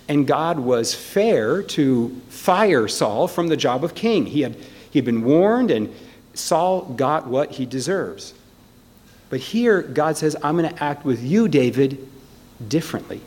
and 0.07 0.25
God 0.25 0.59
was 0.59 0.93
fair 0.93 1.61
to 1.63 2.09
fire 2.29 2.87
Saul 2.87 3.27
from 3.27 3.47
the 3.47 3.57
job 3.57 3.83
of 3.83 3.93
king. 3.93 4.25
He 4.25 4.41
had, 4.41 4.55
he 4.89 4.99
had 4.99 5.05
been 5.05 5.23
warned, 5.23 5.69
and 5.69 5.93
Saul 6.33 6.83
got 6.83 7.27
what 7.27 7.51
he 7.51 7.65
deserves. 7.65 8.33
But 9.29 9.39
here, 9.39 9.81
God 9.81 10.15
says, 10.15 10.35
I'm 10.41 10.57
going 10.57 10.73
to 10.73 10.83
act 10.83 11.03
with 11.03 11.21
you, 11.21 11.49
David, 11.49 12.07
differently. 12.65 13.21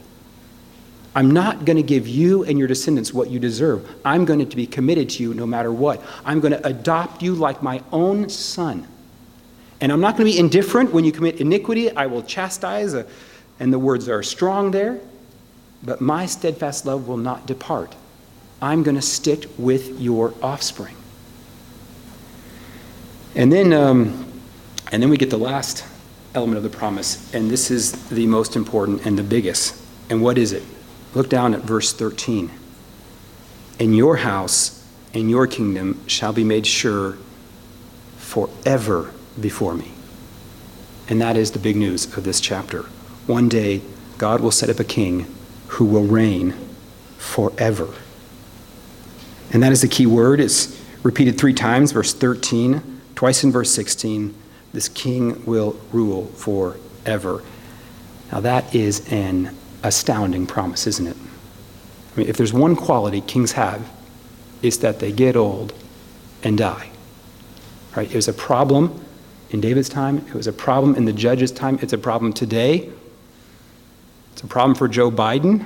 I'm 1.14 1.32
not 1.32 1.64
going 1.64 1.76
to 1.76 1.82
give 1.82 2.06
you 2.08 2.44
and 2.44 2.58
your 2.58 2.68
descendants 2.68 3.12
what 3.12 3.30
you 3.30 3.38
deserve. 3.38 3.88
I'm 4.04 4.24
going 4.24 4.48
to 4.48 4.56
be 4.56 4.66
committed 4.66 5.10
to 5.10 5.22
you 5.22 5.34
no 5.34 5.44
matter 5.44 5.72
what. 5.72 6.00
I'm 6.24 6.40
going 6.40 6.52
to 6.52 6.66
adopt 6.66 7.20
you 7.22 7.34
like 7.34 7.62
my 7.62 7.82
own 7.92 8.28
son. 8.28 8.86
And 9.80 9.92
I'm 9.92 10.00
not 10.00 10.16
going 10.16 10.30
to 10.30 10.32
be 10.32 10.38
indifferent 10.38 10.92
when 10.92 11.04
you 11.04 11.12
commit 11.12 11.40
iniquity. 11.40 11.90
I 11.90 12.06
will 12.06 12.22
chastise, 12.22 12.94
uh, 12.94 13.06
and 13.58 13.72
the 13.72 13.78
words 13.78 14.08
are 14.08 14.22
strong 14.22 14.70
there 14.70 15.00
but 15.82 16.00
my 16.00 16.26
steadfast 16.26 16.86
love 16.86 17.08
will 17.08 17.16
not 17.16 17.46
depart. 17.46 17.94
I'm 18.60 18.82
going 18.82 18.96
to 18.96 19.02
stick 19.02 19.46
with 19.56 19.98
your 20.00 20.34
offspring. 20.42 20.96
And 23.34 23.52
then, 23.52 23.72
um, 23.72 24.30
and 24.92 25.02
then 25.02 25.08
we 25.08 25.16
get 25.16 25.30
the 25.30 25.38
last 25.38 25.84
element 26.34 26.58
of 26.58 26.62
the 26.62 26.76
promise, 26.76 27.32
and 27.32 27.50
this 27.50 27.70
is 27.70 27.92
the 28.08 28.26
most 28.26 28.56
important 28.56 29.06
and 29.06 29.18
the 29.18 29.22
biggest. 29.22 29.80
And 30.10 30.22
what 30.22 30.36
is 30.36 30.52
it? 30.52 30.62
Look 31.14 31.28
down 31.28 31.54
at 31.54 31.60
verse 31.60 31.92
13. 31.92 32.50
In 33.78 33.94
your 33.94 34.16
house 34.16 34.84
and 35.14 35.30
your 35.30 35.46
kingdom 35.46 36.06
shall 36.06 36.32
be 36.32 36.44
made 36.44 36.66
sure 36.66 37.16
forever 38.18 39.12
before 39.40 39.74
me. 39.74 39.92
And 41.08 41.20
that 41.20 41.36
is 41.36 41.52
the 41.52 41.58
big 41.58 41.76
news 41.76 42.16
of 42.16 42.24
this 42.24 42.40
chapter. 42.40 42.82
One 43.26 43.48
day, 43.48 43.80
God 44.18 44.40
will 44.40 44.50
set 44.50 44.68
up 44.68 44.78
a 44.78 44.84
king 44.84 45.26
who 45.70 45.85
will 45.85 46.04
reign 46.04 46.54
forever. 47.16 47.94
And 49.52 49.62
that 49.62 49.72
is 49.72 49.83
the 49.83 49.88
key 49.88 50.06
word. 50.06 50.40
It's 50.40 50.80
repeated 51.02 51.38
three 51.38 51.54
times, 51.54 51.92
verse 51.92 52.12
13, 52.12 53.00
twice 53.14 53.44
in 53.44 53.52
verse 53.52 53.70
16. 53.70 54.35
This 54.72 54.88
king 54.88 55.44
will 55.46 55.80
rule 55.92 56.26
forever. 56.26 57.42
Now, 58.33 58.40
that 58.40 58.74
is 58.74 59.11
an 59.12 59.56
astounding 59.83 60.46
promise, 60.46 60.87
isn't 60.87 61.06
it? 61.06 61.16
I 61.16 62.18
mean, 62.18 62.28
if 62.28 62.37
there's 62.37 62.52
one 62.52 62.76
quality 62.76 63.20
kings 63.20 63.52
have, 63.52 63.88
it's 64.62 64.76
that 64.78 64.98
they 64.98 65.12
get 65.12 65.37
old 65.37 65.72
and 66.42 66.59
die. 66.59 66.90
Right? 67.96 68.11
It 68.11 68.16
was 68.16 68.28
a 68.28 68.33
problem 68.33 69.04
in 69.50 69.61
David's 69.61 69.88
time, 69.88 70.18
it 70.28 70.35
was 70.35 70.46
a 70.46 70.52
problem 70.52 70.94
in 70.94 71.06
the 71.06 71.12
judge's 71.12 71.50
time, 71.50 71.78
it's 71.83 71.92
a 71.92 71.98
problem 71.98 72.33
today. 72.33 72.90
It's 74.32 74.42
a 74.42 74.46
problem 74.46 74.74
for 74.74 74.88
Joe 74.88 75.10
Biden. 75.10 75.64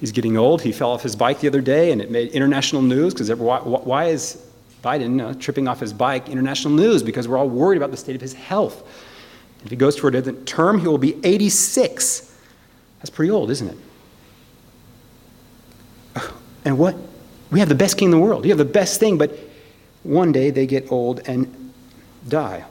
He's 0.00 0.12
getting 0.12 0.36
old. 0.36 0.62
He 0.62 0.72
fell 0.72 0.90
off 0.90 1.02
his 1.02 1.16
bike 1.16 1.40
the 1.40 1.48
other 1.48 1.60
day, 1.60 1.90
and 1.92 2.00
it 2.00 2.10
made 2.10 2.30
international 2.30 2.82
news 2.82 3.14
because 3.14 3.32
why, 3.32 3.58
why, 3.60 4.06
is 4.06 4.44
Biden 4.82 5.20
uh, 5.20 5.34
tripping 5.40 5.66
off 5.66 5.80
his 5.80 5.92
bike, 5.92 6.28
international 6.28 6.74
news, 6.74 7.02
because 7.02 7.26
we're 7.26 7.36
all 7.36 7.48
worried 7.48 7.76
about 7.76 7.90
the 7.90 7.96
state 7.96 8.14
of 8.14 8.20
his 8.20 8.34
health. 8.34 8.86
If 9.64 9.70
he 9.70 9.76
goes 9.76 9.98
for 9.98 10.08
a 10.08 10.32
term, 10.44 10.78
he 10.78 10.86
will 10.86 10.98
be 10.98 11.16
86. 11.24 12.32
That's 12.98 13.10
pretty 13.10 13.30
old, 13.30 13.50
isn't 13.50 13.68
it? 13.68 13.76
And 16.64 16.76
what? 16.76 16.96
We 17.50 17.60
have 17.60 17.68
the 17.68 17.74
best 17.74 17.96
king 17.96 18.06
in 18.06 18.10
the 18.10 18.18
world. 18.18 18.44
You 18.44 18.50
have 18.50 18.58
the 18.58 18.64
best 18.64 19.00
thing, 19.00 19.16
but 19.16 19.38
one 20.02 20.32
day 20.32 20.50
they 20.50 20.66
get 20.66 20.92
old 20.92 21.26
and 21.26 21.72
die. 22.28 22.64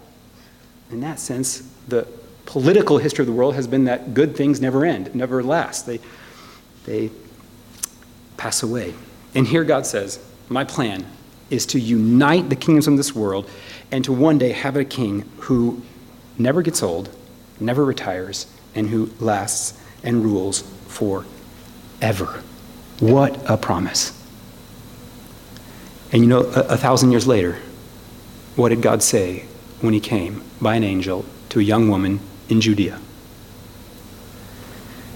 In 0.91 0.99
that 1.01 1.19
sense, 1.19 1.67
the 1.88 2.07
political 2.47 2.97
history 2.97 3.23
of 3.23 3.27
the 3.27 3.33
world 3.33 3.53
has 3.55 3.67
been 3.67 3.83
that 3.83 4.13
good 4.13 4.36
things 4.36 4.60
never 4.60 4.86
end, 4.86 5.13
never 5.13 5.43
last. 5.43 5.86
They, 5.86 5.99
they 6.86 7.12
pass 8.38 8.63
away. 8.63 8.95
And 9.36 9.45
here 9.45 9.63
God 9.63 9.86
says, 9.86 10.19
My 10.49 10.63
plan 10.63 11.05
is 11.49 11.65
to 11.67 11.79
unite 11.79 12.49
the 12.49 12.55
kingdoms 12.55 12.88
of 12.88 12.97
this 12.97 13.13
world 13.13 13.49
and 13.91 14.03
to 14.05 14.13
one 14.13 14.38
day 14.38 14.53
have 14.53 14.75
a 14.75 14.86
king 14.86 15.29
who 15.41 15.81
never 16.38 16.62
gets 16.62 16.81
old, 16.81 17.10
never 17.60 17.83
retires, 17.83 18.47
and 18.73 18.89
who 18.89 19.12
lasts 19.19 19.79
and 20.01 20.23
rules 20.23 20.62
forever. 20.88 22.43
What 22.99 23.38
a 23.49 23.57
promise. 23.57 24.13
And 26.13 26.21
you 26.21 26.27
know, 26.27 26.43
a, 26.43 26.62
a, 26.62 26.77
thousand 26.77 27.12
years 27.12 27.27
later, 27.27 27.60
what 28.55 28.69
did 28.69 28.81
God 28.81 29.03
say 29.03 29.45
when 29.81 29.93
he 29.93 29.99
came 29.99 30.41
by 30.62 30.75
an 30.75 30.83
angel 30.83 31.25
to 31.49 31.60
a 31.60 31.63
young 31.63 31.89
woman 31.89 32.21
in 32.49 32.62
Judea? 32.62 32.99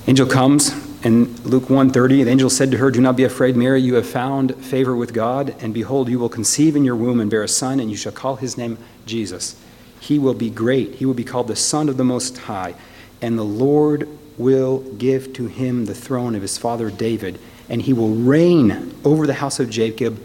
Angel 0.07 0.25
comes, 0.25 0.71
and 1.03 1.39
Luke 1.45 1.69
1:30, 1.69 2.23
the 2.23 2.31
angel 2.31 2.49
said 2.49 2.71
to 2.71 2.77
her, 2.77 2.91
"Do 2.91 3.01
not 3.01 3.15
be 3.15 3.23
afraid, 3.23 3.55
Mary, 3.55 3.81
you 3.81 3.95
have 3.95 4.07
found 4.07 4.55
favor 4.55 4.95
with 4.95 5.13
God, 5.13 5.55
and 5.59 5.73
behold, 5.73 6.09
you 6.09 6.19
will 6.19 6.29
conceive 6.29 6.75
in 6.75 6.83
your 6.83 6.95
womb 6.95 7.19
and 7.19 7.29
bear 7.29 7.43
a 7.43 7.47
son, 7.47 7.79
and 7.79 7.89
you 7.89 7.97
shall 7.97 8.11
call 8.11 8.35
his 8.35 8.57
name 8.57 8.77
Jesus. 9.05 9.55
He 9.99 10.17
will 10.17 10.33
be 10.33 10.49
great. 10.49 10.95
He 10.95 11.05
will 11.05 11.13
be 11.13 11.23
called 11.23 11.47
the 11.47 11.55
Son 11.55 11.87
of 11.87 11.97
the 11.97 12.03
Most 12.03 12.37
High, 12.39 12.73
and 13.21 13.37
the 13.37 13.43
Lord 13.43 14.07
will 14.37 14.79
give 14.97 15.33
to 15.33 15.45
him 15.45 15.85
the 15.85 15.93
throne 15.93 16.33
of 16.33 16.41
his 16.41 16.57
father 16.57 16.89
David, 16.89 17.37
and 17.69 17.83
he 17.83 17.93
will 17.93 18.09
reign 18.09 18.93
over 19.05 19.27
the 19.27 19.35
house 19.35 19.59
of 19.59 19.69
Jacob 19.69 20.19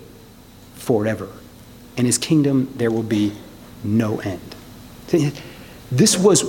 forever. 0.75 1.29
And 1.99 2.07
his 2.07 2.17
kingdom 2.17 2.69
there 2.77 2.91
will 2.91 3.03
be 3.03 3.33
no 3.85 4.21
end. 4.21 4.55
This 5.93 6.19
was 6.19 6.43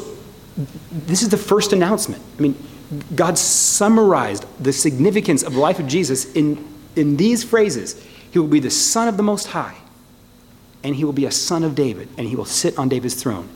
this 0.92 1.22
is 1.22 1.30
the 1.30 1.38
first 1.38 1.72
announcement. 1.74 2.22
I 2.38 2.42
mean, 2.42 2.68
God 3.16 3.38
summarized 3.38 4.46
the 4.64 4.74
significance 4.74 5.44
of 5.44 5.54
the 5.54 5.60
life 5.60 5.80
of 5.80 5.88
Jesus 5.88 6.34
in, 6.34 6.66
in 6.96 7.18
these 7.18 7.44
phrases. 7.44 8.04
He 8.32 8.40
will 8.40 8.48
be 8.48 8.60
the 8.60 8.72
Son 8.72 9.08
of 9.08 9.18
the 9.18 9.24
Most 9.24 9.48
High, 9.48 9.76
and 10.84 10.96
he 10.96 11.04
will 11.04 11.14
be 11.14 11.26
a 11.26 11.32
son 11.32 11.64
of 11.64 11.76
David, 11.76 12.10
and 12.18 12.28
he 12.28 12.36
will 12.36 12.46
sit 12.46 12.78
on 12.78 12.90
David's 12.90 13.16
throne. 13.16 13.50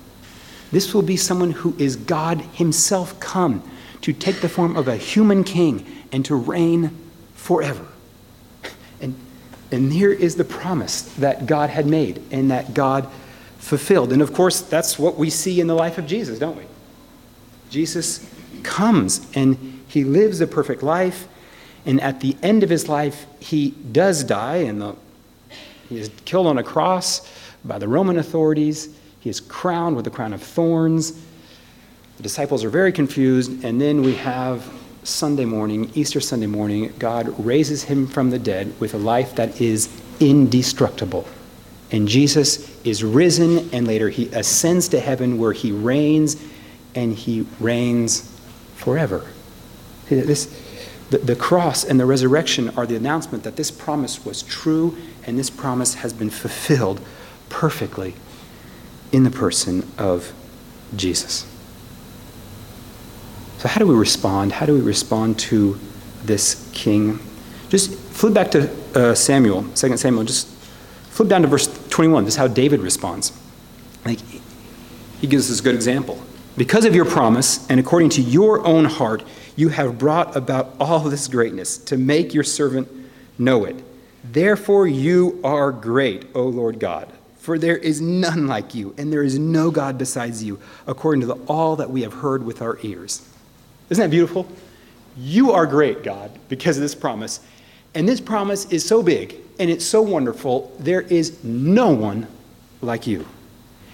This 0.71 0.93
will 0.93 1.01
be 1.01 1.17
someone 1.17 1.51
who 1.51 1.75
is 1.77 1.95
God 1.95 2.41
himself 2.41 3.19
come 3.19 3.63
to 4.01 4.13
take 4.13 4.41
the 4.41 4.49
form 4.49 4.75
of 4.75 4.87
a 4.87 4.95
human 4.95 5.43
king 5.43 5.85
and 6.11 6.23
to 6.25 6.35
reign 6.35 6.97
forever. 7.35 7.85
And, 8.99 9.15
and 9.71 9.91
here 9.91 10.11
is 10.11 10.35
the 10.35 10.43
promise 10.43 11.01
that 11.15 11.45
God 11.45 11.69
had 11.69 11.87
made 11.87 12.21
and 12.31 12.51
that 12.51 12.73
God 12.73 13.09
fulfilled. 13.57 14.11
And 14.11 14.21
of 14.21 14.33
course, 14.33 14.61
that's 14.61 14.97
what 14.97 15.17
we 15.17 15.29
see 15.29 15.59
in 15.59 15.67
the 15.67 15.75
life 15.75 15.97
of 15.97 16.07
Jesus, 16.07 16.39
don't 16.39 16.57
we? 16.57 16.65
Jesus 17.71 18.29
comes 18.62 19.25
and 19.34 19.81
he 19.88 20.03
lives 20.03 20.39
a 20.41 20.47
perfect 20.47 20.84
life. 20.84 21.27
And 21.86 21.99
at 21.99 22.19
the 22.19 22.38
end 22.43 22.62
of 22.62 22.69
his 22.69 22.88
life, 22.88 23.25
he 23.39 23.71
does 23.71 24.23
die, 24.23 24.57
and 24.57 24.95
he 25.89 25.97
is 25.97 26.12
killed 26.25 26.45
on 26.45 26.60
a 26.60 26.63
cross 26.63 27.27
by 27.65 27.79
the 27.79 27.88
Roman 27.88 28.19
authorities. 28.19 28.95
He 29.19 29.31
is 29.31 29.39
crowned 29.39 29.95
with 29.95 30.05
a 30.05 30.12
crown 30.12 30.34
of 30.34 30.43
thorns. 30.43 31.19
The 32.17 32.23
disciples 32.23 32.63
are 32.63 32.69
very 32.69 32.91
confused, 32.91 33.63
and 33.63 33.81
then 33.81 34.03
we 34.03 34.13
have 34.15 34.71
Sunday 35.03 35.45
morning, 35.45 35.89
Easter 35.95 36.21
Sunday 36.21 36.45
morning, 36.45 36.93
God 36.99 37.43
raises 37.43 37.84
him 37.84 38.05
from 38.05 38.29
the 38.29 38.38
dead 38.38 38.79
with 38.79 38.93
a 38.93 38.99
life 38.99 39.34
that 39.36 39.60
is 39.60 39.89
indestructible. 40.19 41.27
And 41.91 42.07
Jesus 42.07 42.79
is 42.86 43.03
risen, 43.03 43.69
and 43.73 43.88
later 43.88 44.10
he 44.10 44.27
ascends 44.27 44.88
to 44.89 44.99
heaven 44.99 45.39
where 45.39 45.53
he 45.53 45.71
reigns, 45.71 46.38
and 46.95 47.13
he 47.13 47.45
reigns 47.60 48.30
forever. 48.75 49.27
This, 50.10 50.45
the, 51.10 51.19
the 51.19 51.36
cross 51.36 51.84
and 51.84 51.99
the 51.99 52.06
resurrection 52.06 52.69
are 52.77 52.86
the 52.86 52.95
announcement 52.95 53.43
that 53.43 53.56
this 53.56 53.71
promise 53.71 54.25
was 54.25 54.41
true, 54.43 54.97
and 55.25 55.38
this 55.38 55.49
promise 55.49 55.95
has 55.95 56.13
been 56.13 56.30
fulfilled 56.30 57.01
perfectly 57.49 58.15
in 59.12 59.23
the 59.23 59.30
person 59.30 59.88
of 59.97 60.34
Jesus. 60.95 61.45
So, 63.58 63.67
how 63.67 63.80
do 63.80 63.86
we 63.86 63.95
respond? 63.95 64.54
How 64.54 64.65
do 64.65 64.73
we 64.73 64.82
respond 64.82 65.38
to 65.39 65.80
this 66.23 66.69
king? 66.73 67.19
Just 67.69 67.93
flip 67.93 68.34
back 68.34 68.51
to 68.51 68.69
uh, 68.95 69.13
Samuel, 69.13 69.63
2 69.75 69.97
Samuel. 69.97 70.23
Just 70.23 70.47
flip 71.12 71.30
down 71.30 71.43
to 71.43 71.47
verse 71.47 71.67
21. 71.89 72.25
This 72.25 72.34
is 72.34 72.38
how 72.38 72.47
David 72.47 72.80
responds. 72.80 73.32
Like, 74.04 74.19
he 75.19 75.27
gives 75.27 75.45
us 75.45 75.49
this 75.49 75.62
good 75.62 75.75
example. 75.75 76.21
Because 76.57 76.85
of 76.85 76.93
your 76.93 77.05
promise, 77.05 77.67
and 77.69 77.79
according 77.79 78.09
to 78.09 78.21
your 78.21 78.65
own 78.65 78.85
heart, 78.85 79.23
you 79.55 79.69
have 79.69 79.97
brought 79.97 80.35
about 80.35 80.75
all 80.79 80.99
this 80.99 81.27
greatness 81.27 81.77
to 81.77 81.97
make 81.97 82.33
your 82.33 82.43
servant 82.43 82.89
know 83.37 83.65
it. 83.65 83.83
Therefore, 84.23 84.85
you 84.87 85.39
are 85.43 85.71
great, 85.71 86.25
O 86.35 86.43
Lord 86.43 86.79
God. 86.79 87.11
For 87.37 87.57
there 87.57 87.77
is 87.77 88.01
none 88.01 88.47
like 88.47 88.75
you, 88.75 88.93
and 88.97 89.11
there 89.11 89.23
is 89.23 89.39
no 89.39 89.71
God 89.71 89.97
besides 89.97 90.43
you, 90.43 90.59
according 90.85 91.21
to 91.21 91.27
the, 91.27 91.35
all 91.47 91.75
that 91.77 91.89
we 91.89 92.03
have 92.03 92.13
heard 92.13 92.43
with 92.43 92.61
our 92.61 92.77
ears. 92.83 93.27
Isn't 93.89 94.01
that 94.03 94.11
beautiful? 94.11 94.47
You 95.17 95.51
are 95.51 95.65
great, 95.65 96.03
God, 96.03 96.31
because 96.49 96.77
of 96.77 96.81
this 96.81 96.95
promise. 96.95 97.39
And 97.95 98.07
this 98.07 98.21
promise 98.21 98.65
is 98.71 98.85
so 98.85 99.01
big 99.01 99.35
and 99.59 99.69
it's 99.69 99.85
so 99.85 100.01
wonderful. 100.01 100.75
There 100.79 101.01
is 101.01 101.43
no 101.43 101.91
one 101.91 102.27
like 102.81 103.05
you. 103.05 103.27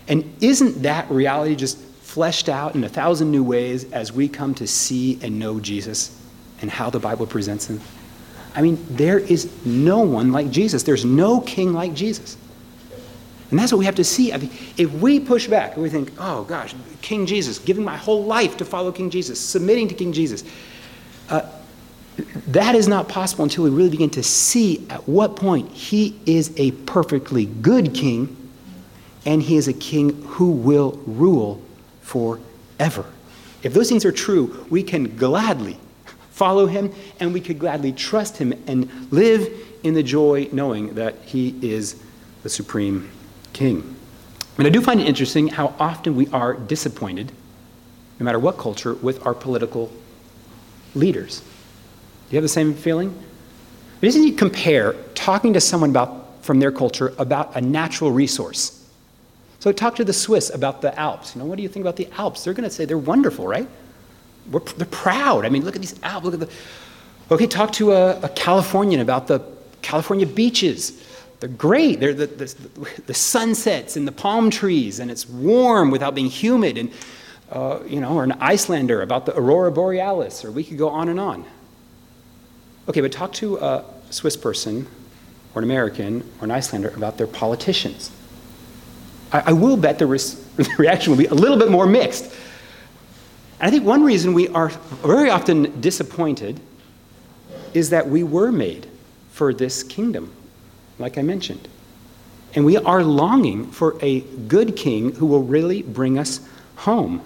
And 0.08 0.36
isn't 0.42 0.84
that 0.84 1.10
reality 1.10 1.56
just 1.56 1.80
fleshed 2.18 2.50
out 2.50 2.74
in 2.74 2.84
a 2.84 2.90
thousand 2.90 3.30
new 3.30 3.44
ways 3.44 3.84
as 3.92 4.12
we 4.12 4.28
come 4.28 4.56
to 4.56 4.66
see 4.66 5.20
and 5.22 5.38
know 5.38 5.60
Jesus 5.60 6.20
and 6.62 6.72
how 6.72 6.90
the 6.90 7.00
Bible 7.00 7.28
presents 7.28 7.70
him? 7.70 7.80
I 8.56 8.64
mean, 8.64 8.84
there 8.90 9.20
is 9.20 9.52
no 9.68 10.00
one 10.00 10.32
like 10.32 10.50
Jesus. 10.50 10.82
There's 10.82 11.06
no 11.06 11.42
king 11.42 11.74
like 11.74 11.94
Jesus. 11.94 12.36
And 13.52 13.60
that's 13.60 13.72
what 13.72 13.78
we 13.78 13.86
have 13.86 13.94
to 13.98 14.04
see. 14.04 14.34
I 14.34 14.38
mean, 14.38 14.50
if 14.78 14.92
we 14.94 15.20
push 15.20 15.46
back 15.46 15.76
and 15.76 15.84
we 15.84 15.92
think, 15.92 16.12
oh 16.18 16.44
gosh, 16.46 16.74
King 17.04 17.28
Jesus, 17.28 17.60
giving 17.60 17.84
my 17.84 17.96
whole 17.96 18.26
life 18.26 18.58
to 18.58 18.66
follow 18.66 18.92
King 18.92 19.12
Jesus, 19.12 19.40
submitting 19.40 19.88
to 19.88 19.94
King 19.94 20.12
Jesus, 20.12 20.44
uh, 21.30 21.48
that 22.48 22.74
is 22.74 22.88
not 22.88 23.08
possible 23.08 23.44
until 23.44 23.64
we 23.64 23.70
really 23.70 23.92
begin 23.92 24.10
to 24.10 24.24
see 24.24 24.88
at 24.90 25.08
what 25.08 25.36
point 25.36 25.72
he 25.72 26.20
is 26.26 26.52
a 26.58 26.72
perfectly 26.72 27.46
good 27.46 27.94
king 27.94 28.36
and 29.28 29.44
he 29.44 29.56
is 29.56 29.68
a 29.68 29.74
king 29.74 30.20
who 30.24 30.50
will 30.50 31.00
rule 31.06 31.62
forever. 32.08 33.04
If 33.64 33.74
those 33.74 33.90
things 33.90 34.06
are 34.06 34.14
true, 34.14 34.66
we 34.70 34.82
can 34.82 35.18
gladly 35.18 35.78
follow 36.32 36.66
him 36.66 36.94
and 37.20 37.34
we 37.34 37.42
could 37.42 37.60
gladly 37.60 37.92
trust 37.92 38.38
him 38.38 38.54
and 38.66 38.90
live 39.12 39.52
in 39.84 39.94
the 39.94 40.04
joy 40.04 40.48
knowing 40.54 40.96
that 40.96 41.16
he 41.26 41.54
is 41.62 42.02
the 42.44 42.50
supreme 42.50 43.10
king. 43.52 43.96
And 44.58 44.66
I 44.66 44.70
do 44.70 44.82
find 44.82 45.02
it 45.02 45.08
interesting 45.08 45.50
how 45.50 45.76
often 45.80 46.16
we 46.16 46.28
are 46.30 46.54
disappointed, 46.54 47.32
no 48.20 48.24
matter 48.24 48.40
what 48.40 48.58
culture, 48.58 48.94
with 48.94 49.26
our 49.26 49.34
political 49.34 49.92
leaders. 50.96 51.42
Do 51.42 51.46
you 52.32 52.38
have 52.38 52.44
the 52.44 52.50
same 52.50 52.74
feeling? 52.74 53.18
Doesn't 54.02 54.24
he 54.24 54.32
compare 54.32 54.94
talking 55.14 55.54
to 55.54 55.62
someone 55.62 55.90
about, 55.90 56.44
from 56.44 56.60
their 56.60 56.72
culture 56.72 57.14
about 57.18 57.56
a 57.56 57.62
natural 57.62 58.12
resource? 58.12 58.77
So 59.60 59.72
talk 59.72 59.96
to 59.96 60.04
the 60.04 60.14
Swiss 60.14 60.50
about 60.54 60.82
the 60.82 60.98
Alps. 61.00 61.36
You 61.36 61.42
know, 61.42 61.48
what 61.48 61.58
do 61.58 61.64
you 61.64 61.70
think 61.70 61.84
about 61.84 61.96
the 61.96 62.08
Alps? 62.18 62.44
They're 62.44 62.54
going 62.54 62.70
to 62.70 62.74
say 62.74 62.86
they're 62.86 62.98
wonderful, 62.98 63.48
right? 63.48 63.68
We're, 64.52 64.60
they're 64.60 64.86
proud. 64.88 65.46
I 65.46 65.50
mean, 65.50 65.66
look 65.66 65.76
at 65.76 65.82
these 65.82 66.02
Alps. 66.04 66.26
Look 66.26 66.36
at 66.36 66.40
the. 66.42 66.50
Okay, 67.30 67.48
talk 67.48 67.74
to 67.74 67.92
a, 67.92 68.20
a 68.22 68.30
Californian 68.30 69.02
about 69.02 69.28
the 69.28 69.42
California 69.82 70.26
beaches. 70.26 71.04
They're 71.40 71.50
great. 71.50 72.00
They're 72.00 72.14
the, 72.14 72.28
the, 72.28 72.56
the, 73.06 73.14
sunsets 73.14 73.96
and 73.96 74.08
the 74.08 74.12
palm 74.12 74.50
trees, 74.50 75.00
and 75.00 75.12
it's 75.12 75.28
warm 75.30 75.92
without 75.92 76.16
being 76.16 76.30
humid. 76.30 76.78
And, 76.78 76.92
uh, 77.52 77.80
you 77.86 78.00
know, 78.00 78.14
or 78.16 78.24
an 78.24 78.34
Icelander 78.34 79.02
about 79.02 79.26
the 79.26 79.38
aurora 79.38 79.72
borealis, 79.72 80.44
or 80.44 80.52
we 80.52 80.64
could 80.64 80.78
go 80.78 80.90
on 80.90 81.10
and 81.10 81.20
on. 81.20 81.46
Okay, 82.90 83.02
but 83.02 83.12
talk 83.12 83.34
to 83.34 83.58
a 83.58 83.86
Swiss 84.10 84.38
person, 84.38 84.88
or 85.54 85.60
an 85.60 85.64
American, 85.64 86.22
or 86.40 86.46
an 86.46 86.52
Icelander 86.52 86.90
about 86.90 87.18
their 87.18 87.28
politicians. 87.28 88.12
I, 89.32 89.40
I 89.48 89.54
will 89.54 89.78
bet 89.78 90.00
the, 90.00 90.06
the 90.56 90.70
reaction 90.78 91.12
will 91.12 91.18
be 91.18 91.28
a 91.28 91.34
little 91.34 91.58
bit 91.58 91.70
more 91.70 91.86
mixed. 91.86 92.26
And 93.60 93.68
I 93.68 93.72
think 93.72 93.84
one 93.84 94.04
reason 94.04 94.34
we 94.34 94.48
are 94.50 94.70
very 94.70 95.30
often 95.30 95.82
disappointed 95.82 96.60
is 97.74 97.90
that 97.90 98.08
we 98.08 98.24
were 98.24 98.52
made 98.52 98.88
for 99.32 99.54
this 99.54 99.84
kingdom 99.84 100.34
like 101.00 101.18
I 101.18 101.22
mentioned. 101.22 101.68
And 102.56 102.66
we 102.66 102.78
are 102.78 103.04
longing 103.04 103.72
for 103.72 103.98
a 104.02 104.22
good 104.22 104.76
king 104.76 105.14
who 105.14 105.26
will 105.26 105.44
really 105.44 105.82
bring 105.82 106.18
us 106.18 106.40
home. 106.76 107.24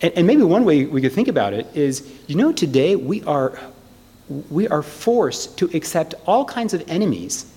And, 0.00 0.12
and 0.14 0.26
maybe 0.26 0.42
one 0.42 0.64
way 0.64 0.84
we 0.86 1.00
could 1.00 1.12
think 1.12 1.28
about 1.28 1.52
it 1.52 1.66
is 1.74 2.08
you 2.26 2.36
know, 2.36 2.52
today 2.52 2.96
we 2.96 3.22
are, 3.24 3.58
we 4.50 4.68
are 4.68 4.82
forced 4.82 5.58
to 5.58 5.70
accept 5.74 6.14
all 6.26 6.44
kinds 6.44 6.74
of 6.74 6.88
enemies 6.88 7.49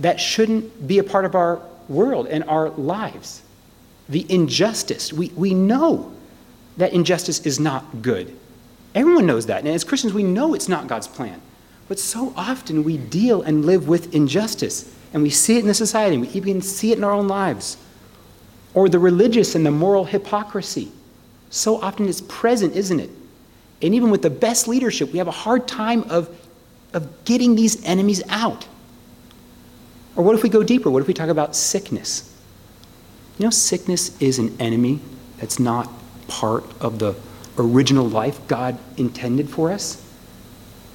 that 0.00 0.18
shouldn't 0.18 0.86
be 0.86 0.98
a 0.98 1.04
part 1.04 1.24
of 1.24 1.34
our 1.34 1.60
world 1.88 2.26
and 2.26 2.44
our 2.44 2.70
lives. 2.70 3.42
The 4.08 4.26
injustice. 4.28 5.12
We, 5.12 5.28
we 5.36 5.54
know 5.54 6.12
that 6.76 6.92
injustice 6.92 7.46
is 7.46 7.60
not 7.60 8.02
good. 8.02 8.36
Everyone 8.94 9.26
knows 9.26 9.46
that. 9.46 9.60
And 9.60 9.68
as 9.68 9.84
Christians, 9.84 10.12
we 10.12 10.22
know 10.22 10.54
it's 10.54 10.68
not 10.68 10.88
God's 10.88 11.06
plan. 11.06 11.40
But 11.88 11.98
so 11.98 12.32
often 12.36 12.82
we 12.82 12.96
deal 12.96 13.42
and 13.42 13.64
live 13.64 13.86
with 13.88 14.14
injustice. 14.14 14.92
And 15.12 15.22
we 15.22 15.30
see 15.30 15.56
it 15.56 15.60
in 15.60 15.66
the 15.66 15.74
society, 15.74 16.16
we 16.16 16.28
even 16.28 16.62
see 16.62 16.92
it 16.92 16.98
in 16.98 17.04
our 17.04 17.12
own 17.12 17.28
lives. 17.28 17.76
Or 18.74 18.88
the 18.88 18.98
religious 18.98 19.54
and 19.54 19.66
the 19.66 19.70
moral 19.70 20.04
hypocrisy. 20.04 20.90
So 21.50 21.80
often 21.80 22.08
it's 22.08 22.20
present, 22.20 22.76
isn't 22.76 23.00
it? 23.00 23.10
And 23.82 23.94
even 23.94 24.10
with 24.10 24.22
the 24.22 24.30
best 24.30 24.68
leadership, 24.68 25.12
we 25.12 25.18
have 25.18 25.26
a 25.26 25.32
hard 25.32 25.66
time 25.66 26.04
of, 26.04 26.28
of 26.92 27.24
getting 27.24 27.56
these 27.56 27.84
enemies 27.84 28.22
out. 28.28 28.66
Or 30.16 30.24
what 30.24 30.34
if 30.34 30.42
we 30.42 30.48
go 30.48 30.62
deeper? 30.62 30.90
What 30.90 31.02
if 31.02 31.08
we 31.08 31.14
talk 31.14 31.28
about 31.28 31.54
sickness? 31.54 32.34
You 33.38 33.46
know, 33.46 33.50
sickness 33.50 34.20
is 34.20 34.38
an 34.38 34.56
enemy 34.60 35.00
that's 35.38 35.58
not 35.58 35.88
part 36.28 36.64
of 36.80 36.98
the 36.98 37.14
original 37.58 38.08
life 38.08 38.46
God 38.48 38.78
intended 38.96 39.48
for 39.48 39.70
us. 39.70 40.04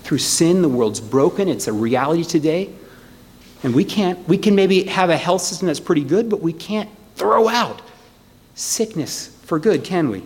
Through 0.03 0.19
sin, 0.19 0.61
the 0.61 0.69
world's 0.69 1.01
broken. 1.01 1.47
It's 1.49 1.67
a 1.67 1.73
reality 1.73 2.23
today. 2.23 2.69
And 3.63 3.73
we 3.73 3.83
can't, 3.83 4.27
we 4.27 4.37
can 4.37 4.53
maybe 4.53 4.83
have 4.83 5.09
a 5.09 5.17
health 5.17 5.41
system 5.41 5.67
that's 5.67 5.79
pretty 5.79 6.03
good, 6.03 6.29
but 6.29 6.41
we 6.41 6.53
can't 6.53 6.89
throw 7.15 7.47
out 7.47 7.81
sickness 8.53 9.35
for 9.43 9.57
good, 9.57 9.83
can 9.83 10.09
we? 10.09 10.21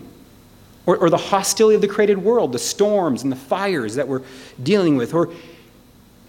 Or, 0.84 0.96
or 0.98 1.10
the 1.10 1.16
hostility 1.16 1.76
of 1.76 1.80
the 1.80 1.88
created 1.88 2.18
world, 2.18 2.52
the 2.52 2.58
storms 2.58 3.22
and 3.22 3.32
the 3.32 3.36
fires 3.36 3.94
that 3.94 4.08
we're 4.08 4.22
dealing 4.62 4.96
with, 4.96 5.14
or 5.14 5.32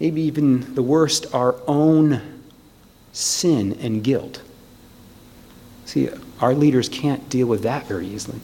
maybe 0.00 0.22
even 0.22 0.74
the 0.74 0.82
worst, 0.82 1.34
our 1.34 1.56
own 1.66 2.31
sin 3.12 3.74
and 3.80 4.02
guilt. 4.02 4.42
See, 5.84 6.08
our 6.40 6.54
leaders 6.54 6.88
can't 6.88 7.28
deal 7.28 7.46
with 7.46 7.62
that 7.62 7.86
very 7.86 8.06
easily. 8.06 8.40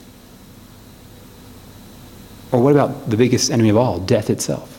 Or 2.52 2.62
what 2.62 2.72
about 2.72 3.10
the 3.10 3.16
biggest 3.16 3.50
enemy 3.50 3.70
of 3.70 3.76
all, 3.76 3.98
death 3.98 4.30
itself? 4.30 4.78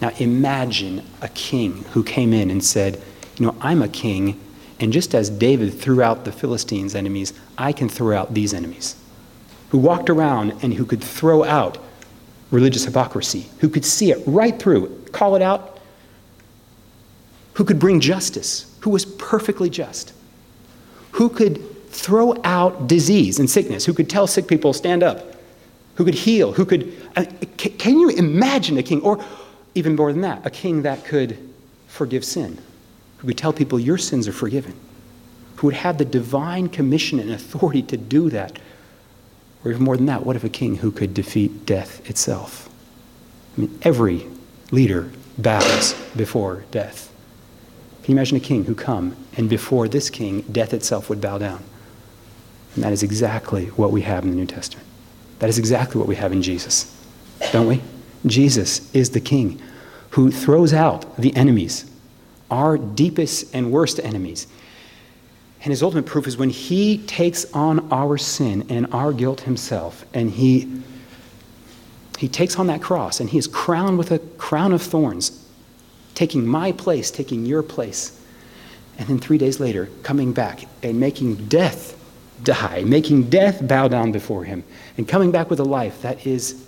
Now 0.00 0.10
imagine 0.18 1.04
a 1.20 1.28
king 1.28 1.84
who 1.92 2.02
came 2.02 2.32
in 2.32 2.50
and 2.50 2.62
said, 2.62 3.00
You 3.36 3.46
know, 3.46 3.56
I'm 3.60 3.82
a 3.82 3.88
king, 3.88 4.40
and 4.80 4.92
just 4.92 5.14
as 5.14 5.30
David 5.30 5.72
threw 5.72 6.02
out 6.02 6.24
the 6.24 6.32
Philistines' 6.32 6.94
enemies, 6.94 7.32
I 7.56 7.72
can 7.72 7.88
throw 7.88 8.16
out 8.16 8.34
these 8.34 8.52
enemies. 8.52 8.96
Who 9.70 9.78
walked 9.78 10.10
around 10.10 10.52
and 10.62 10.74
who 10.74 10.84
could 10.84 11.02
throw 11.02 11.44
out 11.44 11.78
religious 12.50 12.84
hypocrisy, 12.84 13.46
who 13.60 13.68
could 13.68 13.84
see 13.84 14.10
it 14.10 14.22
right 14.26 14.58
through, 14.58 15.04
call 15.12 15.36
it 15.36 15.42
out, 15.42 15.71
who 17.54 17.64
could 17.64 17.78
bring 17.78 18.00
justice, 18.00 18.74
who 18.80 18.90
was 18.90 19.04
perfectly 19.04 19.70
just, 19.70 20.12
who 21.12 21.28
could 21.28 21.60
throw 21.90 22.34
out 22.44 22.86
disease 22.86 23.38
and 23.38 23.48
sickness, 23.48 23.84
who 23.84 23.92
could 23.92 24.08
tell 24.08 24.26
sick 24.26 24.46
people, 24.46 24.72
stand 24.72 25.02
up, 25.02 25.36
who 25.96 26.04
could 26.04 26.14
heal, 26.14 26.52
who 26.52 26.64
could. 26.64 26.92
Uh, 27.16 27.24
can 27.58 27.98
you 27.98 28.08
imagine 28.08 28.78
a 28.78 28.82
king, 28.82 29.00
or 29.02 29.22
even 29.74 29.94
more 29.94 30.12
than 30.12 30.22
that, 30.22 30.44
a 30.46 30.50
king 30.50 30.82
that 30.82 31.04
could 31.04 31.36
forgive 31.86 32.24
sin, 32.24 32.58
who 33.18 33.28
could 33.28 33.38
tell 33.38 33.52
people, 33.52 33.78
your 33.78 33.98
sins 33.98 34.26
are 34.26 34.32
forgiven, 34.32 34.74
who 35.56 35.66
would 35.66 35.76
have 35.76 35.98
the 35.98 36.04
divine 36.04 36.68
commission 36.68 37.20
and 37.20 37.30
authority 37.30 37.82
to 37.82 37.96
do 37.96 38.30
that? 38.30 38.58
Or 39.64 39.70
even 39.70 39.84
more 39.84 39.96
than 39.96 40.06
that, 40.06 40.26
what 40.26 40.34
if 40.34 40.42
a 40.42 40.48
king 40.48 40.76
who 40.76 40.90
could 40.90 41.14
defeat 41.14 41.66
death 41.66 42.08
itself? 42.10 42.68
I 43.56 43.60
mean, 43.60 43.78
every 43.82 44.26
leader 44.72 45.12
bows 45.38 45.94
before 46.16 46.64
death. 46.70 47.11
Can 48.02 48.12
you 48.12 48.18
imagine 48.18 48.36
a 48.36 48.40
king 48.40 48.64
who 48.64 48.74
come 48.74 49.16
and 49.36 49.48
before 49.48 49.86
this 49.86 50.10
king, 50.10 50.42
death 50.42 50.74
itself 50.74 51.08
would 51.08 51.20
bow 51.20 51.38
down? 51.38 51.62
And 52.74 52.82
that 52.82 52.92
is 52.92 53.02
exactly 53.02 53.66
what 53.66 53.92
we 53.92 54.02
have 54.02 54.24
in 54.24 54.30
the 54.30 54.36
New 54.36 54.46
Testament. 54.46 54.86
That 55.38 55.48
is 55.48 55.58
exactly 55.58 55.98
what 55.98 56.08
we 56.08 56.16
have 56.16 56.32
in 56.32 56.42
Jesus, 56.42 56.96
don't 57.52 57.66
we? 57.66 57.80
Jesus 58.26 58.92
is 58.94 59.10
the 59.10 59.20
King 59.20 59.60
who 60.10 60.30
throws 60.30 60.72
out 60.72 61.16
the 61.16 61.34
enemies, 61.36 61.90
our 62.50 62.76
deepest 62.78 63.54
and 63.54 63.72
worst 63.72 63.98
enemies. 64.00 64.46
And 65.62 65.70
his 65.70 65.82
ultimate 65.82 66.06
proof 66.06 66.26
is 66.26 66.36
when 66.36 66.50
he 66.50 66.98
takes 66.98 67.44
on 67.52 67.90
our 67.92 68.18
sin 68.18 68.66
and 68.68 68.86
our 68.92 69.12
guilt 69.12 69.42
himself, 69.42 70.04
and 70.12 70.30
he, 70.30 70.82
he 72.18 72.28
takes 72.28 72.56
on 72.58 72.66
that 72.66 72.82
cross, 72.82 73.20
and 73.20 73.30
he 73.30 73.38
is 73.38 73.46
crowned 73.46 73.96
with 73.96 74.10
a 74.10 74.18
crown 74.18 74.72
of 74.72 74.82
thorns, 74.82 75.41
taking 76.14 76.46
my 76.46 76.72
place, 76.72 77.10
taking 77.10 77.46
your 77.46 77.62
place. 77.62 78.20
And 78.98 79.08
then 79.08 79.18
three 79.18 79.38
days 79.38 79.58
later, 79.58 79.88
coming 80.02 80.32
back 80.32 80.64
and 80.82 81.00
making 81.00 81.48
death 81.48 81.98
die, 82.42 82.82
making 82.84 83.30
death 83.30 83.66
bow 83.66 83.88
down 83.88 84.12
before 84.12 84.44
him, 84.44 84.64
and 84.96 85.08
coming 85.08 85.30
back 85.30 85.48
with 85.48 85.60
a 85.60 85.64
life 85.64 86.02
that 86.02 86.26
is 86.26 86.66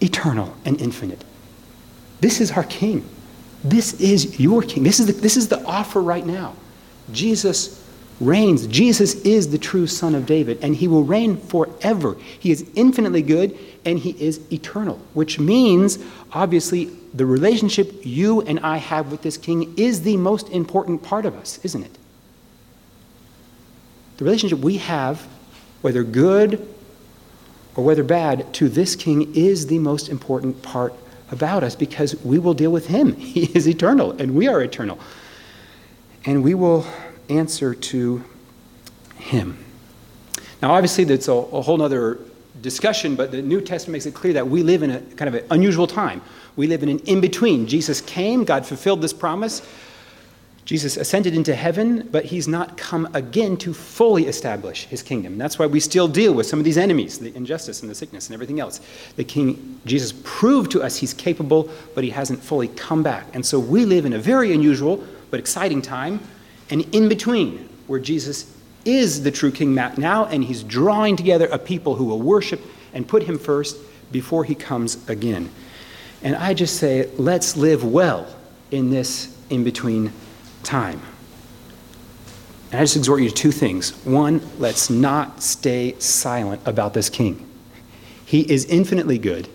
eternal 0.00 0.56
and 0.64 0.80
infinite. 0.80 1.22
This 2.20 2.40
is 2.40 2.52
our 2.52 2.64
King. 2.64 3.08
This 3.62 4.00
is 4.00 4.40
your 4.40 4.62
King. 4.62 4.82
This 4.82 5.00
is 5.00 5.06
the, 5.06 5.12
this 5.12 5.36
is 5.36 5.48
the 5.48 5.62
offer 5.64 6.00
right 6.00 6.24
now. 6.26 6.56
Jesus 7.12 7.86
reigns. 8.20 8.66
Jesus 8.66 9.14
is 9.22 9.50
the 9.50 9.58
true 9.58 9.86
Son 9.86 10.14
of 10.14 10.26
David, 10.26 10.58
and 10.62 10.76
he 10.76 10.88
will 10.88 11.04
reign 11.04 11.36
forever. 11.36 12.16
He 12.38 12.50
is 12.50 12.68
infinitely 12.74 13.22
good, 13.22 13.58
and 13.84 13.98
he 13.98 14.10
is 14.22 14.40
eternal, 14.52 14.96
which 15.14 15.38
means, 15.38 15.98
obviously, 16.32 16.90
the 17.12 17.26
relationship 17.26 17.92
you 18.04 18.40
and 18.42 18.60
I 18.60 18.76
have 18.76 19.10
with 19.10 19.22
this 19.22 19.36
King 19.36 19.74
is 19.76 20.02
the 20.02 20.16
most 20.16 20.48
important 20.48 21.02
part 21.02 21.26
of 21.26 21.34
us, 21.34 21.58
isn't 21.64 21.82
it? 21.82 21.98
The 24.20 24.24
relationship 24.24 24.58
we 24.58 24.76
have, 24.76 25.26
whether 25.80 26.04
good 26.04 26.68
or 27.74 27.82
whether 27.82 28.04
bad, 28.04 28.52
to 28.52 28.68
this 28.68 28.94
king 28.94 29.34
is 29.34 29.68
the 29.68 29.78
most 29.78 30.10
important 30.10 30.62
part 30.62 30.92
about 31.30 31.62
us 31.62 31.74
because 31.74 32.14
we 32.22 32.38
will 32.38 32.52
deal 32.52 32.70
with 32.70 32.88
him. 32.88 33.16
He 33.16 33.44
is 33.44 33.66
eternal, 33.66 34.12
and 34.12 34.34
we 34.34 34.46
are 34.46 34.60
eternal. 34.60 34.98
And 36.26 36.44
we 36.44 36.52
will 36.52 36.84
answer 37.30 37.74
to 37.74 38.22
him. 39.16 39.64
Now, 40.60 40.72
obviously, 40.72 41.04
that's 41.04 41.28
a, 41.28 41.32
a 41.32 41.62
whole 41.62 41.80
other 41.80 42.18
discussion, 42.62 43.16
but 43.16 43.30
the 43.30 43.42
New 43.42 43.60
Testament 43.60 43.94
makes 43.94 44.06
it 44.06 44.14
clear 44.14 44.32
that 44.34 44.48
we 44.48 44.62
live 44.62 44.82
in 44.82 44.90
a 44.90 45.00
kind 45.00 45.28
of 45.28 45.34
an 45.34 45.44
unusual 45.50 45.86
time. 45.86 46.22
We 46.56 46.66
live 46.66 46.82
in 46.82 46.88
an 46.88 46.98
in 47.00 47.20
between. 47.20 47.66
Jesus 47.66 48.00
came, 48.00 48.44
God 48.44 48.66
fulfilled 48.66 49.02
this 49.02 49.12
promise. 49.12 49.62
Jesus 50.64 50.96
ascended 50.96 51.34
into 51.34 51.54
heaven, 51.54 52.08
but 52.12 52.26
he's 52.26 52.46
not 52.46 52.76
come 52.76 53.08
again 53.14 53.56
to 53.56 53.74
fully 53.74 54.26
establish 54.26 54.84
his 54.84 55.02
kingdom. 55.02 55.36
That's 55.36 55.58
why 55.58 55.66
we 55.66 55.80
still 55.80 56.06
deal 56.06 56.32
with 56.32 56.46
some 56.46 56.60
of 56.60 56.64
these 56.64 56.78
enemies, 56.78 57.18
the 57.18 57.34
injustice 57.34 57.80
and 57.80 57.90
the 57.90 57.94
sickness 57.94 58.28
and 58.28 58.34
everything 58.34 58.60
else. 58.60 58.80
The 59.16 59.24
king, 59.24 59.80
Jesus 59.84 60.12
proved 60.22 60.70
to 60.72 60.82
us 60.82 60.96
he's 60.96 61.12
capable, 61.12 61.68
but 61.94 62.04
he 62.04 62.10
hasn't 62.10 62.40
fully 62.40 62.68
come 62.68 63.02
back. 63.02 63.26
And 63.34 63.44
so 63.44 63.58
we 63.58 63.84
live 63.84 64.04
in 64.04 64.12
a 64.12 64.18
very 64.18 64.52
unusual 64.52 65.04
but 65.30 65.40
exciting 65.40 65.82
time, 65.82 66.20
and 66.70 66.82
in 66.94 67.08
between, 67.08 67.68
where 67.88 67.98
Jesus 67.98 68.56
is 68.84 69.22
the 69.22 69.30
true 69.30 69.50
king 69.50 69.74
Mac 69.74 69.98
now, 69.98 70.26
and 70.26 70.44
he's 70.44 70.62
drawing 70.62 71.16
together 71.16 71.46
a 71.46 71.58
people 71.58 71.96
who 71.96 72.04
will 72.04 72.20
worship 72.20 72.60
and 72.92 73.06
put 73.06 73.22
him 73.22 73.38
first 73.38 73.76
before 74.12 74.44
he 74.44 74.54
comes 74.54 75.08
again. 75.08 75.50
And 76.22 76.36
I 76.36 76.54
just 76.54 76.76
say, 76.76 77.08
let's 77.16 77.56
live 77.56 77.84
well 77.84 78.26
in 78.70 78.90
this 78.90 79.36
in 79.48 79.64
between 79.64 80.12
time. 80.62 81.00
And 82.70 82.78
I 82.78 82.84
just 82.84 82.96
exhort 82.96 83.22
you 83.22 83.28
to 83.28 83.34
two 83.34 83.50
things. 83.50 83.92
One, 84.04 84.40
let's 84.58 84.90
not 84.90 85.42
stay 85.42 85.98
silent 85.98 86.62
about 86.66 86.94
this 86.94 87.08
king. 87.08 87.46
He 88.24 88.40
is 88.50 88.64
infinitely 88.66 89.18
good 89.18 89.48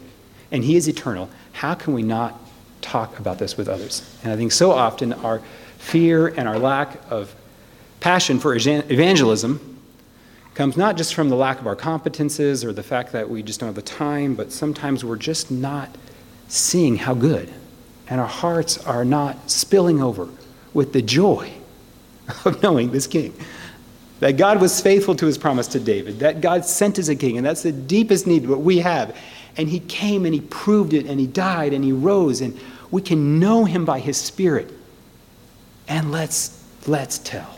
and 0.52 0.64
he 0.64 0.76
is 0.76 0.88
eternal. 0.88 1.30
How 1.54 1.76
can 1.76 1.94
we 1.94 2.04
not 2.04 2.40
talk 2.82 3.20
about 3.20 3.40
this 3.40 3.56
with 3.56 3.70
others? 3.70 4.04
And 4.24 4.34
I 4.34 4.36
think 4.36 4.52
so 4.52 4.72
often 4.72 5.14
our 5.14 5.42
fear 5.78 6.28
and 6.28 6.48
our 6.48 6.60
lack 6.60 7.00
of 7.10 7.34
passion 8.00 8.40
for 8.40 8.56
evangelism 8.56 9.76
comes 10.54 10.78
not 10.78 10.96
just 10.96 11.14
from 11.14 11.30
the 11.30 11.36
lack 11.36 11.60
of 11.60 11.68
our 11.68 11.76
competences 11.76 12.64
or 12.64 12.72
the 12.72 12.84
fact 12.84 13.12
that 13.12 13.30
we 13.30 13.44
just 13.44 13.60
don't 13.60 13.68
have 13.68 13.76
the 13.76 13.82
time, 13.82 14.36
but 14.36 14.52
sometimes 14.52 15.04
we're 15.04 15.18
just 15.18 15.52
not 15.52 15.94
seeing 16.48 16.96
how 16.96 17.14
good. 17.14 17.54
And 18.08 18.22
our 18.22 18.28
hearts 18.28 18.78
are 18.86 19.04
not 19.04 19.50
spilling 19.50 20.02
over 20.02 20.30
with 20.74 20.94
the 20.94 21.02
joy 21.02 21.52
of 22.46 22.62
knowing 22.64 22.92
this 22.92 23.08
king. 23.08 23.34
That 24.22 24.38
God 24.38 24.62
was 24.62 24.80
faithful 24.80 25.16
to 25.16 25.26
his 25.26 25.38
promise 25.38 25.68
to 25.70 25.80
David, 25.80 26.20
that 26.20 26.40
God 26.40 26.64
sent 26.64 27.00
as 27.00 27.10
a 27.10 27.16
king, 27.16 27.38
and 27.38 27.46
that's 27.46 27.64
the 27.64 27.74
deepest 27.74 28.26
need 28.26 28.48
what 28.48 28.62
we 28.62 28.78
have. 28.80 29.16
And 29.58 29.68
he 29.68 29.80
came 29.82 30.26
and 30.26 30.34
he 30.34 30.42
proved 30.42 30.94
it, 30.94 31.06
and 31.06 31.20
he 31.20 31.28
died 31.28 31.74
and 31.74 31.84
he 31.84 31.92
rose, 31.92 32.40
and 32.42 32.58
we 32.92 33.02
can 33.02 33.40
know 33.40 33.66
him 33.66 33.84
by 33.84 34.00
his 34.00 34.16
spirit. 34.16 34.72
And 35.88 36.12
let's, 36.12 36.64
let's 36.88 37.18
tell. 37.20 37.55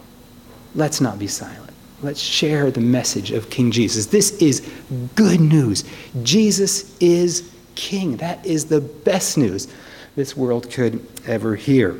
Let's 0.76 1.02
not 1.02 1.20
be 1.20 1.28
silent. 1.28 1.74
Let's 2.02 2.20
share 2.20 2.70
the 2.70 2.82
message 2.82 3.32
of 3.32 3.50
King 3.50 3.72
Jesus. 3.72 4.08
This 4.08 4.32
is 4.42 4.70
good 5.16 5.40
news. 5.40 5.84
Jesus 6.22 6.96
is 7.00 7.52
King. 7.76 8.18
That 8.18 8.46
is 8.46 8.66
the 8.66 8.82
best 8.82 9.38
news 9.38 9.68
this 10.16 10.38
world 10.38 10.70
could 10.70 11.06
ever 11.26 11.56
hear. 11.56 11.98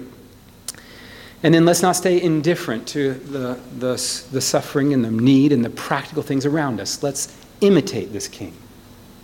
And 1.44 1.54
then 1.54 1.66
let's 1.66 1.82
not 1.82 1.96
stay 1.96 2.22
indifferent 2.22 2.88
to 2.90 3.14
the, 3.14 3.60
the, 3.78 3.92
the 4.32 4.42
suffering 4.42 4.94
and 4.94 5.06
the 5.06 5.12
need 5.12 5.52
and 5.52 5.64
the 5.64 5.70
practical 5.70 6.24
things 6.24 6.46
around 6.46 6.80
us. 6.80 7.02
Let's 7.02 7.36
imitate 7.62 8.12
this 8.12 8.28
King 8.28 8.54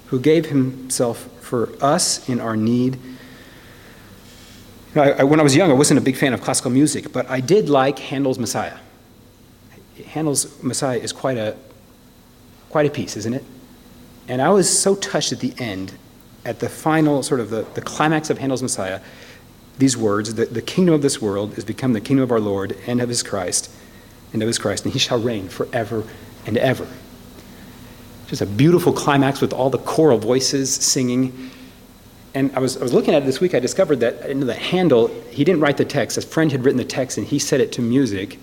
who 0.08 0.20
gave 0.20 0.48
himself 0.48 1.28
for 1.42 1.70
us 1.84 2.28
in 2.30 2.40
our 2.40 2.56
need. 2.56 3.00
I, 4.96 5.12
I, 5.12 5.24
when 5.24 5.40
I 5.40 5.44
was 5.44 5.56
young, 5.56 5.72
I 5.72 5.74
wasn't 5.74 6.00
a 6.00 6.04
big 6.04 6.16
fan 6.16 6.34
of 6.34 6.42
classical 6.42 6.70
music, 6.70 7.12
but 7.12 7.28
I 7.30 7.40
did 7.40 7.68
like 7.68 7.98
Handel's 7.98 8.38
Messiah. 8.38 8.78
Handel's 10.08 10.62
Messiah 10.64 10.98
is 10.98 11.12
quite 11.12 11.38
a, 11.38 11.56
quite 12.70 12.86
a 12.86 12.90
piece, 12.90 13.16
isn't 13.18 13.34
it? 13.34 13.44
And 14.28 14.42
I 14.42 14.50
was 14.50 14.68
so 14.68 14.96
touched 14.96 15.32
at 15.32 15.40
the 15.40 15.54
end, 15.58 15.94
at 16.46 16.60
the 16.60 16.70
final 16.70 17.24
sort 17.24 17.40
of 17.40 17.50
the, 17.50 17.64
the 17.74 17.82
climax 17.82 18.30
of 18.30 18.38
Handel's 18.38 18.62
Messiah, 18.62 19.02
these 19.78 19.98
words 19.98 20.36
that 20.36 20.54
the 20.54 20.62
kingdom 20.62 20.94
of 20.94 21.02
this 21.02 21.22
world 21.22 21.58
is 21.58 21.66
become 21.66 21.94
the 21.94 22.02
kingdom 22.02 22.24
of 22.24 22.32
our 22.32 22.40
Lord 22.40 22.78
and 22.88 23.02
of 23.02 23.10
his 23.10 23.24
Christ, 23.24 23.72
and 24.32 24.42
of 24.42 24.48
his 24.48 24.58
Christ, 24.58 24.86
and 24.86 24.94
he 24.94 25.00
shall 25.00 25.20
reign 25.20 25.50
forever 25.50 26.04
and 26.46 26.58
ever. 26.58 26.88
Just 28.28 28.42
a 28.42 28.46
beautiful 28.46 28.94
climax 28.94 29.42
with 29.42 29.54
all 29.54 29.70
the 29.70 29.78
choral 29.78 30.18
voices 30.18 30.74
singing. 30.74 31.52
And 32.34 32.56
I 32.56 32.60
was, 32.60 32.78
I 32.78 32.84
was 32.84 32.94
looking 32.94 33.14
at 33.14 33.24
it 33.24 33.26
this 33.26 33.40
week, 33.40 33.54
I 33.54 33.60
discovered 33.60 34.00
that 34.00 34.30
in 34.30 34.40
the 34.40 34.56
Handel, 34.56 35.08
he 35.30 35.44
didn't 35.44 35.62
write 35.62 35.78
the 35.78 35.86
text. 35.86 36.18
A 36.18 36.22
friend 36.22 36.52
had 36.52 36.64
written 36.66 36.78
the 36.78 36.86
text 36.86 37.18
and 37.18 37.28
he 37.28 37.38
set 37.38 37.62
it 37.62 37.72
to 37.74 37.82
music. 37.82 38.40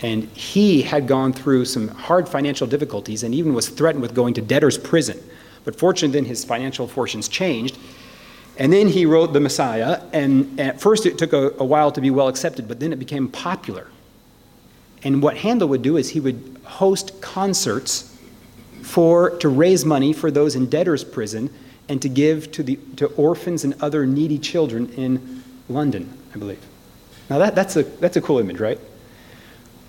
And 0.00 0.24
he 0.24 0.82
had 0.82 1.08
gone 1.08 1.32
through 1.32 1.64
some 1.64 1.88
hard 1.88 2.28
financial 2.28 2.66
difficulties 2.66 3.22
and 3.22 3.34
even 3.34 3.52
was 3.52 3.68
threatened 3.68 4.02
with 4.02 4.14
going 4.14 4.34
to 4.34 4.40
debtor's 4.40 4.78
prison. 4.78 5.20
But 5.64 5.76
fortunately, 5.76 6.20
then 6.20 6.24
his 6.24 6.44
financial 6.44 6.86
fortunes 6.86 7.28
changed. 7.28 7.78
And 8.58 8.72
then 8.72 8.88
he 8.88 9.06
wrote 9.06 9.32
The 9.32 9.40
Messiah. 9.40 10.02
And 10.12 10.60
at 10.60 10.80
first, 10.80 11.04
it 11.04 11.18
took 11.18 11.32
a, 11.32 11.50
a 11.58 11.64
while 11.64 11.90
to 11.92 12.00
be 12.00 12.10
well 12.10 12.28
accepted, 12.28 12.68
but 12.68 12.80
then 12.80 12.92
it 12.92 12.98
became 12.98 13.28
popular. 13.28 13.88
And 15.02 15.22
what 15.22 15.36
Handel 15.36 15.68
would 15.68 15.82
do 15.82 15.96
is 15.96 16.10
he 16.10 16.20
would 16.20 16.60
host 16.64 17.20
concerts 17.20 18.16
for, 18.82 19.30
to 19.38 19.48
raise 19.48 19.84
money 19.84 20.12
for 20.12 20.30
those 20.30 20.56
in 20.56 20.68
debtor's 20.68 21.04
prison 21.04 21.52
and 21.88 22.00
to 22.02 22.08
give 22.08 22.50
to, 22.52 22.62
the, 22.62 22.78
to 22.96 23.06
orphans 23.08 23.64
and 23.64 23.74
other 23.80 24.06
needy 24.06 24.38
children 24.38 24.88
in 24.90 25.42
London, 25.68 26.12
I 26.34 26.38
believe. 26.38 26.64
Now, 27.30 27.38
that, 27.38 27.54
that's, 27.54 27.76
a, 27.76 27.82
that's 27.82 28.16
a 28.16 28.20
cool 28.20 28.38
image, 28.38 28.58
right? 28.58 28.78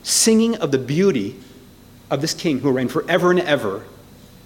Singing 0.04 0.56
of 0.58 0.72
the 0.72 0.78
beauty 0.78 1.40
of 2.10 2.22
this 2.22 2.34
king 2.34 2.60
who 2.60 2.68
will 2.68 2.76
reign 2.76 2.88
forever 2.88 3.32
and 3.32 3.40
ever, 3.42 3.86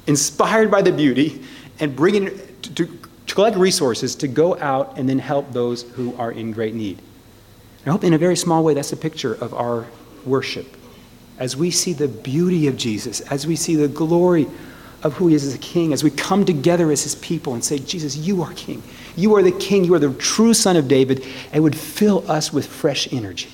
inspired 0.08 0.70
by 0.70 0.82
the 0.82 0.92
beauty, 0.92 1.44
and 1.80 1.96
bringing 1.96 2.26
to, 2.62 2.74
to, 2.74 2.86
to 3.28 3.36
collect 3.36 3.58
resources 3.58 4.16
to 4.16 4.28
go 4.28 4.58
out 4.60 4.98
and 4.98 5.08
then 5.08 5.20
help 5.20 5.52
those 5.52 5.84
who 5.84 6.16
are 6.16 6.32
in 6.32 6.52
great 6.52 6.74
need. 6.74 6.98
And 7.80 7.88
I 7.88 7.92
hope 7.92 8.04
in 8.04 8.14
a 8.14 8.18
very 8.18 8.36
small 8.36 8.64
way 8.64 8.74
that's 8.74 8.94
a 8.94 8.98
picture 8.98 9.34
of 9.36 9.54
our 9.54 9.88
worship. 10.26 10.78
As 11.40 11.58
we 11.58 11.72
see 11.72 11.94
the 11.94 12.08
beauty 12.08 12.68
of 12.68 12.78
Jesus, 12.78 13.22
as 13.22 13.48
we 13.48 13.56
see 13.56 13.76
the 13.76 13.88
glory 13.88 14.48
of 15.02 15.14
who 15.14 15.28
he 15.28 15.36
is 15.36 15.46
as 15.46 15.54
a 15.54 15.60
king, 15.60 15.92
as 15.92 16.04
we 16.04 16.12
come 16.12 16.46
together 16.46 16.92
as 16.92 17.04
his 17.04 17.16
people 17.16 17.54
and 17.54 17.64
say, 17.64 17.80
Jesus, 17.80 18.16
you 18.16 18.42
are 18.44 18.54
king. 18.54 18.82
You 19.16 19.36
are 19.36 19.42
the 19.42 19.52
king. 19.52 19.84
You 19.84 19.96
are 19.96 20.00
the 20.00 20.14
true 20.14 20.54
son 20.54 20.78
of 20.78 20.88
David. 20.88 21.26
It 21.54 21.60
would 21.60 21.76
fill 21.76 22.30
us 22.32 22.54
with 22.54 22.68
fresh 22.68 23.12
energy 23.12 23.50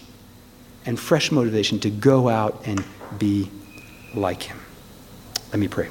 and 0.89 0.99
fresh 0.99 1.31
motivation 1.31 1.79
to 1.79 1.89
go 1.91 2.27
out 2.27 2.63
and 2.65 2.83
be 3.19 3.51
like 4.15 4.41
him. 4.41 4.59
Let 5.51 5.59
me 5.59 5.67
pray. 5.67 5.89